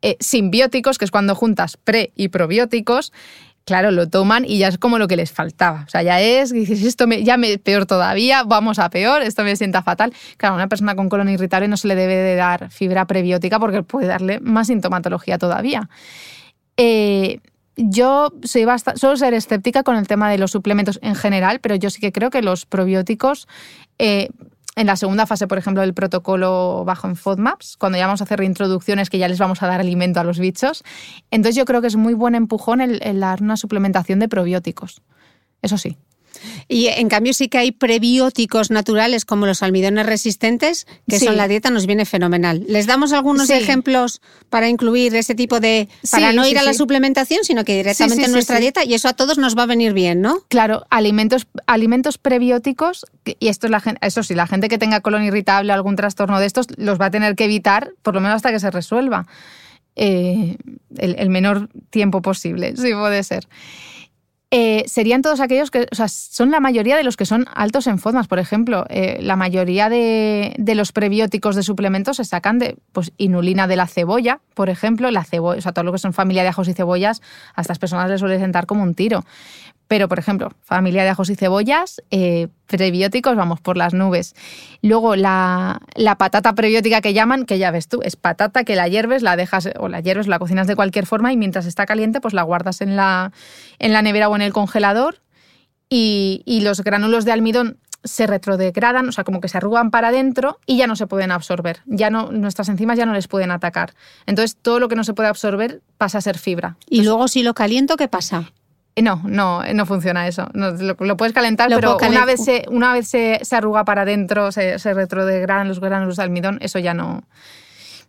[0.00, 3.12] eh, simbióticos, que es cuando juntas pre y probióticos,
[3.66, 5.84] claro, lo toman y ya es como lo que les faltaba.
[5.86, 9.44] O sea, ya es, dices, esto me, ya me, peor todavía, vamos a peor, esto
[9.44, 10.14] me sienta fatal.
[10.38, 13.60] Claro, a una persona con colon irritable no se le debe de dar fibra prebiótica
[13.60, 15.90] porque puede darle más sintomatología todavía.
[16.78, 17.40] Eh,
[17.78, 21.76] yo soy bastante, suelo ser escéptica con el tema de los suplementos en general, pero
[21.76, 23.46] yo sí que creo que los probióticos,
[23.98, 24.28] eh,
[24.74, 28.24] en la segunda fase, por ejemplo, del protocolo bajo en FODMAPs, cuando ya vamos a
[28.24, 30.84] hacer reintroducciones que ya les vamos a dar alimento a los bichos,
[31.30, 35.02] entonces yo creo que es muy buen empujón el dar una suplementación de probióticos.
[35.62, 35.96] Eso sí.
[36.68, 41.48] Y en cambio sí que hay prebióticos naturales como los almidones resistentes, que son la
[41.48, 42.64] dieta, nos viene fenomenal.
[42.68, 44.20] ¿Les damos algunos ejemplos
[44.50, 45.88] para incluir ese tipo de...
[46.10, 49.12] para no ir a la suplementación, sino que directamente en nuestra dieta y eso a
[49.12, 50.40] todos nos va a venir bien, ¿no?
[50.48, 55.00] Claro, alimentos, alimentos prebióticos, y esto es la gente, eso sí, la gente que tenga
[55.00, 58.20] colon irritable o algún trastorno de estos los va a tener que evitar, por lo
[58.20, 59.26] menos hasta que se resuelva.
[59.96, 60.56] Eh,
[60.96, 63.48] el, el menor tiempo posible, sí puede ser.
[64.50, 67.86] Eh, serían todos aquellos que, o sea, son la mayoría de los que son altos
[67.86, 68.86] en FODMAS, por ejemplo.
[68.88, 73.86] Eh, la mayoría de, los prebióticos de suplementos se sacan de pues, inulina de la
[73.86, 75.10] cebolla, por ejemplo.
[75.10, 77.20] La cebolla, o sea, todo lo que son familia de ajos y cebollas,
[77.54, 79.24] a estas personas les suele sentar como un tiro.
[79.88, 84.36] Pero, por ejemplo, familia de ajos y cebollas, eh, prebióticos, vamos, por las nubes.
[84.82, 85.80] Luego, la,
[86.18, 89.70] patata prebiótica que llaman, que ya ves tú, es patata que la hierves, la dejas,
[89.78, 92.82] o la hierves, la cocinas de cualquier forma y mientras está caliente, pues la guardas
[92.82, 93.32] en la,
[93.78, 95.22] en la nevera o en el congelador.
[95.88, 100.08] Y, y los granulos de almidón se retrodegradan, o sea, como que se arrugan para
[100.08, 101.80] adentro y ya no se pueden absorber.
[101.86, 103.94] Ya no, nuestras enzimas ya no les pueden atacar.
[104.26, 106.76] Entonces, todo lo que no se puede absorber pasa a ser fibra.
[106.90, 108.52] y luego, si lo caliento, ¿qué pasa?
[109.02, 110.48] No, no, no funciona eso.
[110.54, 113.56] No, lo, lo puedes calentar, Lo pero puedo una vez, se, una vez se, se
[113.56, 117.22] arruga para adentro, se, se retrodegradan los granos de almidón, eso ya no,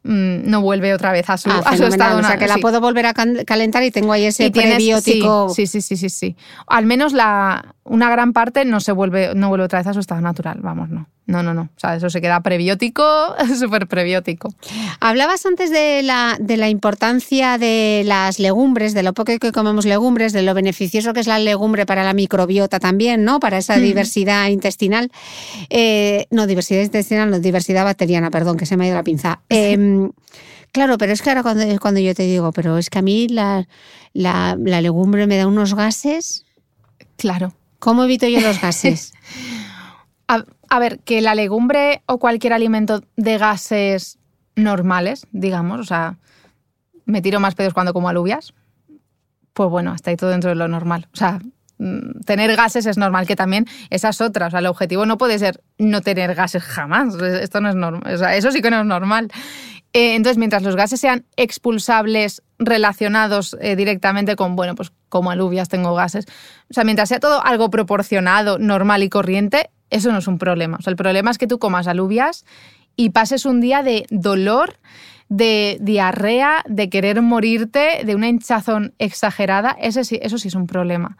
[0.03, 2.19] mm, no vuelve otra vez a su, Ah, a su estado.
[2.19, 2.61] O sea, que la sí.
[2.61, 5.49] puedo volver a calentar y tengo ahí ese Y tienes- prebiótico.
[5.49, 6.35] Sí, sí, sí, sí, sí.
[6.67, 9.99] Al menos la, una gran parte no se vuelve, no vuelve otra vez a su
[9.99, 10.59] estado natural.
[10.61, 11.07] Vamos, no.
[11.25, 11.61] No, no, no.
[11.61, 13.03] O sea, eso se queda prebiótico,
[13.59, 14.53] súper prebiótico.
[14.99, 19.85] Hablabas antes de la, de la importancia de las legumbres, de lo poco que comemos
[19.85, 23.39] legumbres, de lo beneficioso que es la legumbre para la microbiota también, ¿no?
[23.39, 25.11] Para esa diversidad intestinal.
[25.69, 29.41] Eh, no, diversidad intestinal, no, diversidad bacteriana, perdón, que se me ha ido la pinza.
[29.49, 30.11] Em,
[30.71, 33.27] claro, pero es que ahora cuando, cuando yo te digo, pero es que a mí
[33.27, 33.67] la,
[34.13, 36.45] la, la legumbre me da unos gases.
[37.17, 37.53] Claro.
[37.79, 39.13] ¿Cómo evito yo los gases?
[40.71, 44.19] A, ver, que la legumbre o cualquier alimento de gases
[44.55, 46.17] normales, digamos, o sea,
[47.05, 48.53] me tiro más pedos cuando como alubias,
[49.53, 51.07] pues bueno, está ahí todo dentro de lo normal.
[51.11, 51.39] O sea,
[51.79, 54.45] mm, tener gases es normal, que también esa es otra.
[54.45, 57.15] O sea, el objetivo no puede ser no tener gases jamás.
[57.15, 58.13] Esto no es normal.
[58.13, 59.31] O sea, eso sí que no es normal.
[59.93, 65.69] Eh, entonces, mientras los gases sean expulsables relacionados eh, directamente con, bueno, pues como alubias
[65.69, 66.25] tengo gases,
[66.69, 70.77] o sea, mientras sea todo algo proporcionado, normal y corriente, eso no es un problema.
[70.77, 72.45] O sea, el problema es que tú comas alubias
[72.95, 74.75] y pases un día de dolor,
[75.29, 80.67] de diarrea, de querer morirte, de una hinchazón exagerada, ese sí, eso sí es un
[80.67, 81.17] problema.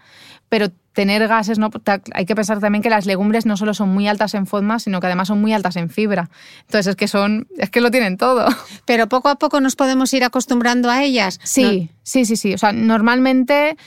[0.50, 1.70] Pero tener gases, no,
[2.14, 5.00] hay que pensar también que las legumbres no solo son muy altas en FODMAS, sino
[5.00, 6.30] que además son muy altas en fibra.
[6.62, 8.48] Entonces es que son, es que lo tienen todo.
[8.86, 11.40] Pero poco a poco nos podemos ir acostumbrando a ellas.
[11.44, 12.54] Sí, sí, sí, sí.
[12.54, 13.78] O sea, normalmente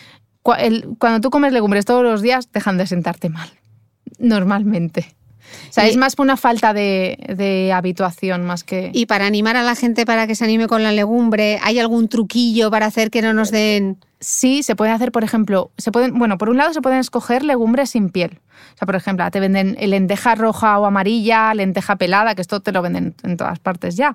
[0.43, 3.51] cuando tú comes legumbres todos los días dejan de sentarte mal.
[4.19, 5.15] Normalmente.
[5.69, 8.91] O sea, Y- es más por una falta de, de habituación más que...
[8.93, 12.09] Y para animar a la gente para que se anime con la legumbre, ¿hay algún
[12.09, 13.99] truquillo para hacer que no nos den...
[14.21, 17.43] Sí, se puede hacer, por ejemplo, se pueden, bueno, por un lado se pueden escoger
[17.43, 18.39] legumbres sin piel.
[18.75, 22.71] O sea, por ejemplo, te venden lenteja roja o amarilla, lenteja pelada, que esto te
[22.71, 24.15] lo venden en todas partes ya.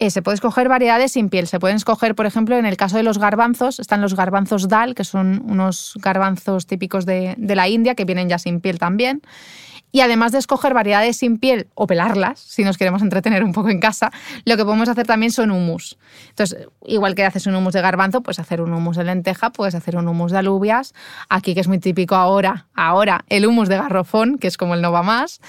[0.00, 1.46] Eh, se puede escoger variedades sin piel.
[1.46, 4.94] Se pueden escoger, por ejemplo, en el caso de los garbanzos, están los garbanzos dal,
[4.94, 9.22] que son unos garbanzos típicos de, de la India, que vienen ya sin piel también.
[9.90, 13.70] Y además de escoger variedades sin piel o pelarlas, si nos queremos entretener un poco
[13.70, 14.10] en casa,
[14.44, 15.98] lo que podemos hacer también son humus.
[16.28, 19.74] Entonces, igual que haces un humus de garbanzo, puedes hacer un humus de lenteja, puedes
[19.74, 20.94] hacer un humus de alubias.
[21.28, 24.82] Aquí, que es muy típico ahora, ahora, el humus de garrofón, que es como el
[24.82, 25.40] no va más.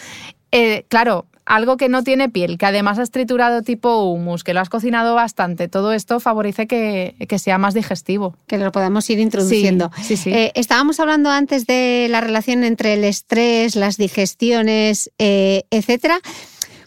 [0.52, 4.60] Eh, claro, algo que no tiene piel, que además has triturado tipo humus, que lo
[4.60, 8.36] has cocinado bastante, todo esto favorece que, que sea más digestivo.
[8.45, 9.89] que lo podamos ir introduciendo?
[9.97, 10.30] Sí, sí, sí.
[10.32, 16.20] Eh, estábamos hablando antes de la relación entre el estrés, las digestiones, eh, etcétera.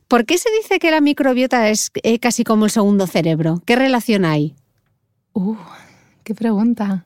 [0.07, 3.63] ¿Por qué se dice que la microbiota es eh, casi como el segundo cerebro?
[3.67, 4.55] ¿Qué relación hay?
[5.33, 5.57] Uh,
[6.23, 7.05] qué pregunta.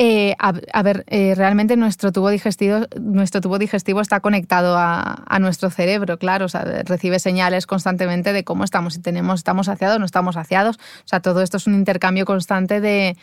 [0.00, 5.70] Eh, a, ver, eh, realmente nuestro tubo digestivo, nuestro tubo digestivo está conectado a, nuestro
[5.70, 10.06] cerebro, claro, o sea, recibe señales constantemente de cómo estamos, si tenemos, estamos saciados, no
[10.06, 10.76] estamos saciados.
[10.76, 13.16] O sea, todo esto es un intercambio constante de,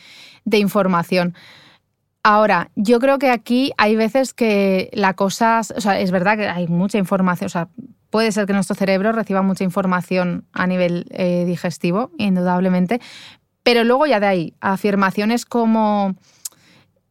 [0.43, 1.34] de información.
[2.23, 6.49] Ahora, yo creo que aquí hay veces que la cosa, o sea, es verdad que
[6.49, 7.69] hay mucha información, o sea,
[8.09, 12.99] puede ser que nuestro cerebro reciba mucha información a nivel eh, digestivo, indudablemente,
[13.63, 16.15] pero luego ya de ahí, afirmaciones como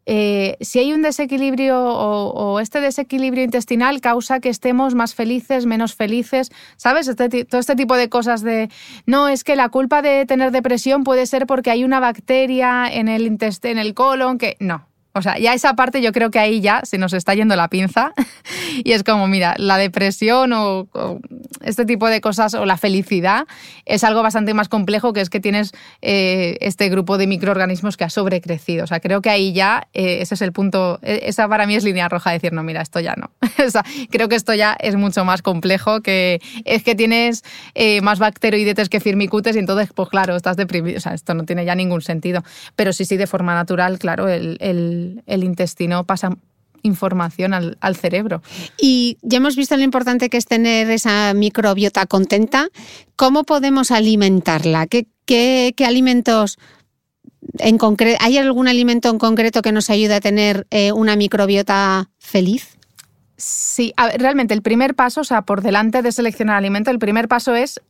[0.06, 5.94] eh, si hay un desequilibrio o, este desequilibrio intestinal causa que estemos más felices, menos
[5.94, 7.08] felices, ¿sabes?
[7.08, 8.70] Este todo este tipo de cosas de,
[9.06, 13.08] no, es que la culpa de tener depresión puede ser porque hay una bacteria en
[13.08, 14.56] el, en el colon que...
[14.60, 14.86] No.
[15.16, 17.68] O sea, ya esa parte yo creo que ahí ya se nos está yendo la
[17.68, 18.12] pinza
[18.84, 20.88] y es como, mira, la depresión o,
[21.62, 23.46] este tipo de cosas o la felicidad
[23.86, 28.02] es algo bastante más complejo que es que tienes eh, este grupo de microorganismos que
[28.02, 28.84] ha sobrecrecido.
[28.84, 31.76] O sea, creo que ahí ya eh, ese es el punto, eh, esa para mí
[31.76, 33.30] es línea roja, decir, no, mira, esto ya no.
[33.64, 37.44] o sea, creo que esto ya es mucho más complejo, que es que tienes
[37.76, 40.98] eh, más bacteroidetes que firmicutes y entonces, pues claro, estás deprimido.
[40.98, 42.42] O sea, esto no tiene ya ningún sentido.
[42.74, 44.58] Pero sí, sí, de forma natural, claro, el-
[45.26, 46.30] el intestino pasa
[46.82, 48.42] información al, al cerebro.
[48.78, 52.68] Y ya hemos visto lo importante que es tener esa microbiota contenta.
[53.16, 54.86] ¿Cómo podemos alimentarla?
[54.86, 56.58] ¿Qué, qué- qué alimentos
[57.58, 58.18] en concreto?
[58.20, 62.76] ¿Hay algún alimento en concreto que nos ayude a tener eh, una microbiota feliz?
[63.36, 67.28] Sí, ver, realmente el primer paso, o sea, por delante de seleccionar alimento, el primer
[67.28, 67.80] paso es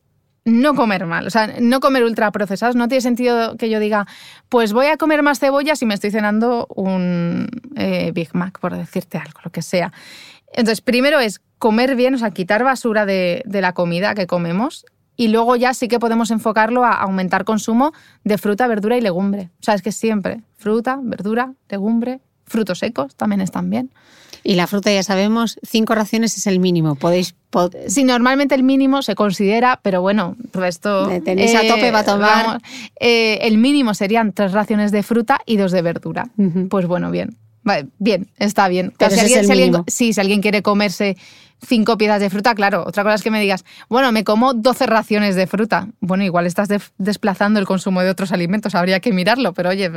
[0.45, 2.75] no comer mal, o sea, no comer ultraprocesados.
[2.75, 4.05] No tiene sentido que yo diga,
[4.47, 8.75] pues voy a comer más cebollas y me estoy cenando un eh, Big Mac, por
[8.75, 9.91] decirte algo, lo que sea.
[10.53, 14.85] Entonces, primero es comer bien, o sea, quitar basura de, de la comida que comemos
[15.17, 17.93] y luego ya sí que podemos enfocarlo a aumentar consumo
[18.23, 19.49] de fruta, verdura y legumbre.
[19.59, 23.91] O sea, es que siempre fruta, verdura, legumbre Frutos secos también están bien.
[24.47, 26.93] Y la fruta ya sabemos, cinco raciones es el mínimo.
[26.93, 27.33] Podéis.
[27.87, 31.09] Sí, normalmente el mínimo se considera, pero bueno, esto.
[31.25, 32.61] Tenéis a tope para tomar.
[32.99, 36.29] Eh, el mínimo serían tres raciones de fruta y dos de verdura.
[36.69, 37.37] Pues bueno, bien.
[37.97, 38.93] bien, está bien.
[39.09, 41.17] si, alguien, sí, si alguien quiere comerse
[41.65, 42.83] cinco piezas de fruta, claro.
[42.85, 45.87] Otra cosa es que me digas, bueno, me como 12 raciones de fruta.
[46.01, 46.69] Bueno, igual estás
[46.99, 49.89] desplazando el consumo de otros alimentos, habría que mirarlo, pero oye,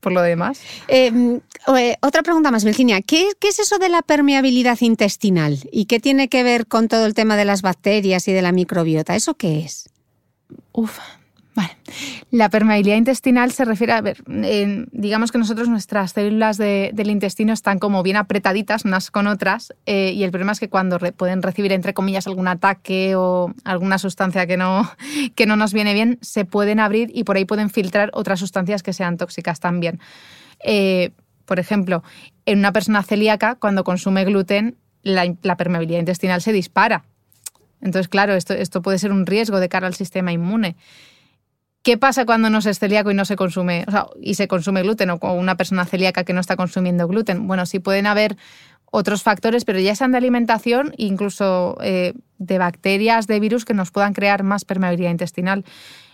[0.00, 0.60] por lo demás.
[0.86, 1.40] Em,
[1.76, 3.00] eh, otra pregunta más, Virginia.
[3.02, 5.58] ¿Qué, ¿Qué, es eso de la permeabilidad intestinal?
[5.72, 8.52] ¿Y qué tiene que ver con todo el tema de las bacterias y de la
[8.52, 9.16] microbiota?
[9.16, 9.90] ¿Eso qué es?
[10.72, 10.98] Uf,
[12.30, 17.78] la permeabilidad intestinal se refiere a ver, digamos que nosotros nuestras células del intestino están
[17.78, 21.72] como bien apretaditas unas con otras eh, y el problema es que cuando pueden recibir
[21.72, 24.90] entre comillas algún ataque o alguna sustancia que no,
[25.34, 28.82] que no nos viene bien, se pueden abrir y por ahí pueden filtrar otras sustancias
[28.82, 30.00] que sean tóxicas también.
[30.64, 31.10] Eh,
[31.46, 32.02] por ejemplo,
[32.44, 37.04] en una persona celíaca, cuando consume gluten, la, la permeabilidad intestinal se dispara.
[37.80, 40.76] Entonces, claro, esto, esto puede ser un riesgo de cara al sistema inmune.
[41.88, 44.46] ¿Qué pasa cuando no se es celíaco y no se consume, o sea, y se
[44.46, 47.46] consume gluten o una persona celíaca que no está consumiendo gluten?
[47.46, 48.36] Bueno, sí pueden haber
[48.90, 53.90] otros factores, pero ya sean de alimentación, incluso eh, de bacterias, de virus que nos
[53.90, 55.64] puedan crear más permeabilidad intestinal.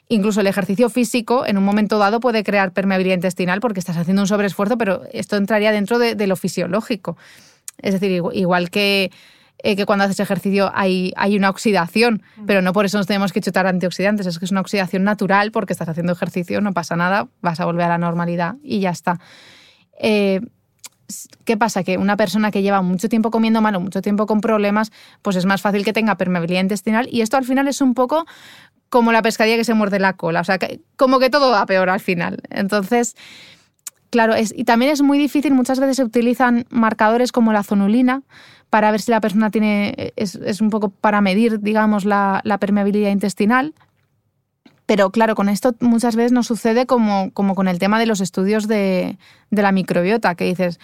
[0.06, 4.22] Incluso el ejercicio físico en un momento dado puede crear permeabilidad intestinal porque estás haciendo
[4.22, 7.16] un sobreesfuerzo, pero esto entraría dentro de lo fisiológico.
[7.82, 9.10] Es decir, igual que
[9.66, 12.44] eh, que cuando haces ejercicio hay, hay una oxidación, mm.
[12.44, 15.52] pero no por eso nos tenemos que chutar antioxidantes, es que es una oxidación natural
[15.52, 18.90] porque estás haciendo ejercicio, no pasa nada, vas a volver a la normalidad y ya
[18.90, 19.18] está.
[19.98, 20.42] Eh,
[21.46, 21.82] ¿Qué pasa?
[21.82, 24.92] Que una persona que lleva mucho tiempo comiendo mal o mucho tiempo con problemas,
[25.22, 28.26] pues es más fácil que tenga permeabilidad intestinal y esto al final es un poco
[28.90, 30.58] como la pescadilla que se muerde la cola, o sea,
[30.96, 32.42] como que todo va peor al final.
[32.50, 33.16] Entonces,
[34.10, 38.22] claro, es, y también es muy difícil, muchas veces se utilizan marcadores como la zonulina,
[38.74, 43.72] para ver si la persona tiene, es, un poco para medir, digamos, la, permeabilidad intestinal.
[44.84, 48.20] Pero claro, con esto muchas veces nos sucede como, como con el tema de los
[48.20, 49.16] estudios de,
[49.52, 50.80] la microbiota, que dices,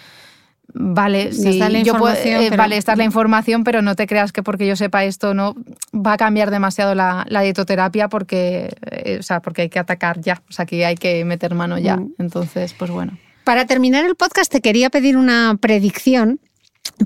[0.73, 4.45] vale, sí, yo puedo, eh, vale, esta es la información, pero no te creas que
[4.45, 5.57] porque yo sepa esto no
[5.93, 10.45] va a cambiar demasiado la, dietoterapia porque, eh, o sea, porque hay que atacar ya,
[10.49, 11.97] o sea, que hay que meter mano ya.
[11.97, 12.15] Mm.
[12.19, 13.19] Entonces, pues bueno.
[13.43, 16.39] Para terminar el podcast te quería pedir una predicción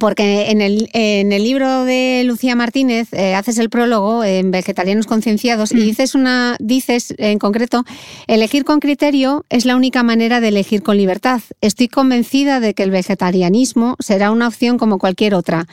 [0.00, 5.06] porque en el, en el, libro de Lucía Martínez eh, haces el prólogo en Vegetarianos
[5.06, 5.80] Concienciados y mm.
[5.80, 7.84] dices, una, dices en concreto,
[8.26, 11.40] elegir con criterio es la única manera de elegir con libertad.
[11.60, 15.66] Estoy convencida de que el vegetarianismo será una opción como cualquier otra.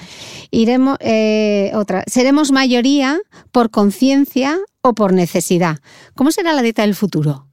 [0.51, 2.03] Iremos, eh, otra.
[2.07, 3.19] Seremos mayoría
[3.51, 5.77] por conciencia o por necesidad.
[6.15, 7.50] ¿Cómo será la dieta del futuro?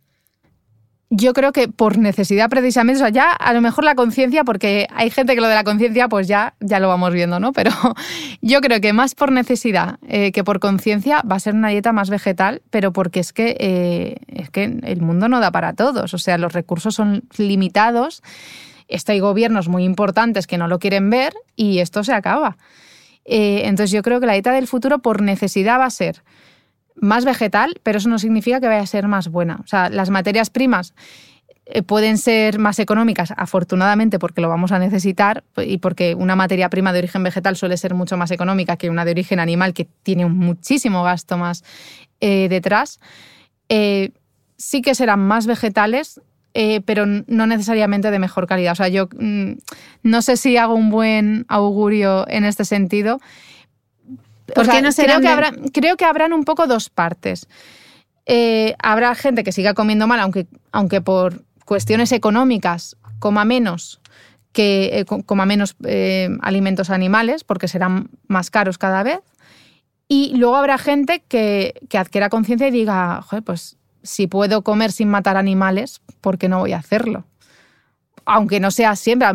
[1.11, 4.87] Yo creo que por necesidad precisamente, o sea, ya a lo mejor la conciencia, porque
[4.95, 7.53] hay gente que lo de la conciencia pues ya, ya lo vamos viendo, ¿no?
[7.53, 7.71] Pero
[8.43, 11.93] yo creo que más por necesidad eh, que por conciencia va a ser una dieta
[11.93, 16.13] más vegetal, pero porque es que, eh, es que el mundo no da para todos,
[16.13, 18.23] o sea, los recursos son limitados,
[18.87, 22.57] esto hay gobiernos muy importantes que no lo quieren ver y esto se acaba.
[23.25, 26.23] Eh, entonces yo creo que la dieta del futuro por necesidad va a ser
[27.01, 29.61] más vegetal, pero eso no significa que vaya a ser más buena.
[29.63, 30.95] O sea, las materias primas
[31.67, 36.69] eh, pueden ser más económicas, afortunadamente, porque lo vamos a necesitar y porque una materia
[36.71, 39.87] prima de origen vegetal suele ser mucho más económica que una de origen animal, que
[40.03, 41.65] tiene muchísimo gasto más
[42.21, 43.01] eh, detrás.
[43.69, 44.13] Eh,
[44.57, 46.21] sí que serán más vegetales,
[46.87, 48.73] pero no necesariamente de mejor calidad.
[48.73, 49.53] O sea, yo mm,
[50.03, 53.21] no sé si hago un buen augurio en este sentido
[54.83, 57.49] no creo, que habrá, creo que habrán un poco dos partes.
[58.27, 64.01] Eh, habrá gente que siga comiendo mal, aunque, aunque por cuestiones económicas coma menos
[64.53, 69.21] que eh, coma menos eh, alimentos animales, porque serán más caros cada vez.
[70.09, 75.09] Y luego habrá gente que, que adquiera conciencia y diga, pues si puedo comer sin
[75.09, 77.25] matar animales, ¿por qué no voy a hacerlo?
[78.29, 79.27] Aunque no sea siempre,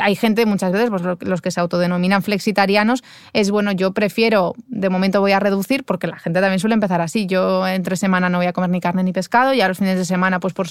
[0.00, 4.88] hay gente muchas veces, pues los que se autodenominan flexitarianos, es bueno, yo prefiero, de
[4.88, 8.38] momento voy a reducir, porque la gente también suele empezar así, yo entre semana no
[8.38, 10.66] voy a comer ni carne ni pescado y a los fines de semana, pues por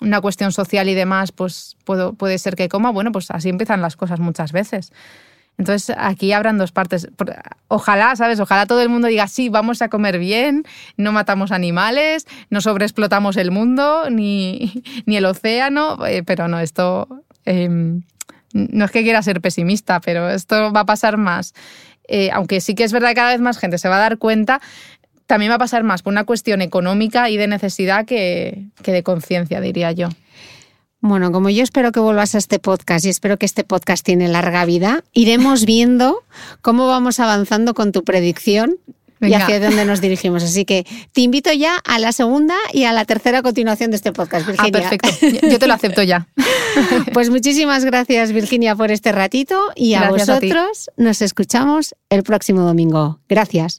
[0.00, 3.80] una cuestión social y demás, pues puedo, puede ser que coma, bueno, pues así empiezan
[3.80, 4.92] las cosas muchas veces.
[5.58, 7.08] Entonces aquí habrán dos partes.
[7.68, 8.40] Ojalá, ¿sabes?
[8.40, 10.64] Ojalá todo el mundo diga, sí, vamos a comer bien,
[10.96, 17.08] no matamos animales, no sobreexplotamos el mundo, ni, el océano, eh, pero no, esto...
[17.44, 18.02] Em,
[18.52, 21.54] no es que quiera ser pesimista, pero esto va a pasar más.
[22.06, 24.18] Eh, aunque sí que es verdad que cada vez más gente se va a dar
[24.18, 24.60] cuenta,
[25.26, 29.02] también va a pasar más por una cuestión económica y de necesidad que, que de
[29.02, 30.08] conciencia, diría yo.
[31.06, 34.26] Bueno, como yo espero que vuelvas a este podcast y espero que este podcast tiene
[34.26, 36.24] larga vida, iremos viendo
[36.62, 38.78] cómo vamos avanzando con tu predicción
[39.20, 40.42] y hacia dónde nos dirigimos.
[40.42, 44.12] Así que te invito ya a la segunda y a la tercera continuación de este
[44.12, 44.80] podcast, Virginia.
[44.82, 45.46] Ah, perfecto.
[45.46, 46.26] Yo te lo acepto ya.
[47.12, 53.20] Pues muchísimas gracias, Virginia, por este ratito y a vosotros nos escuchamos el próximo domingo.
[53.28, 53.78] Gracias.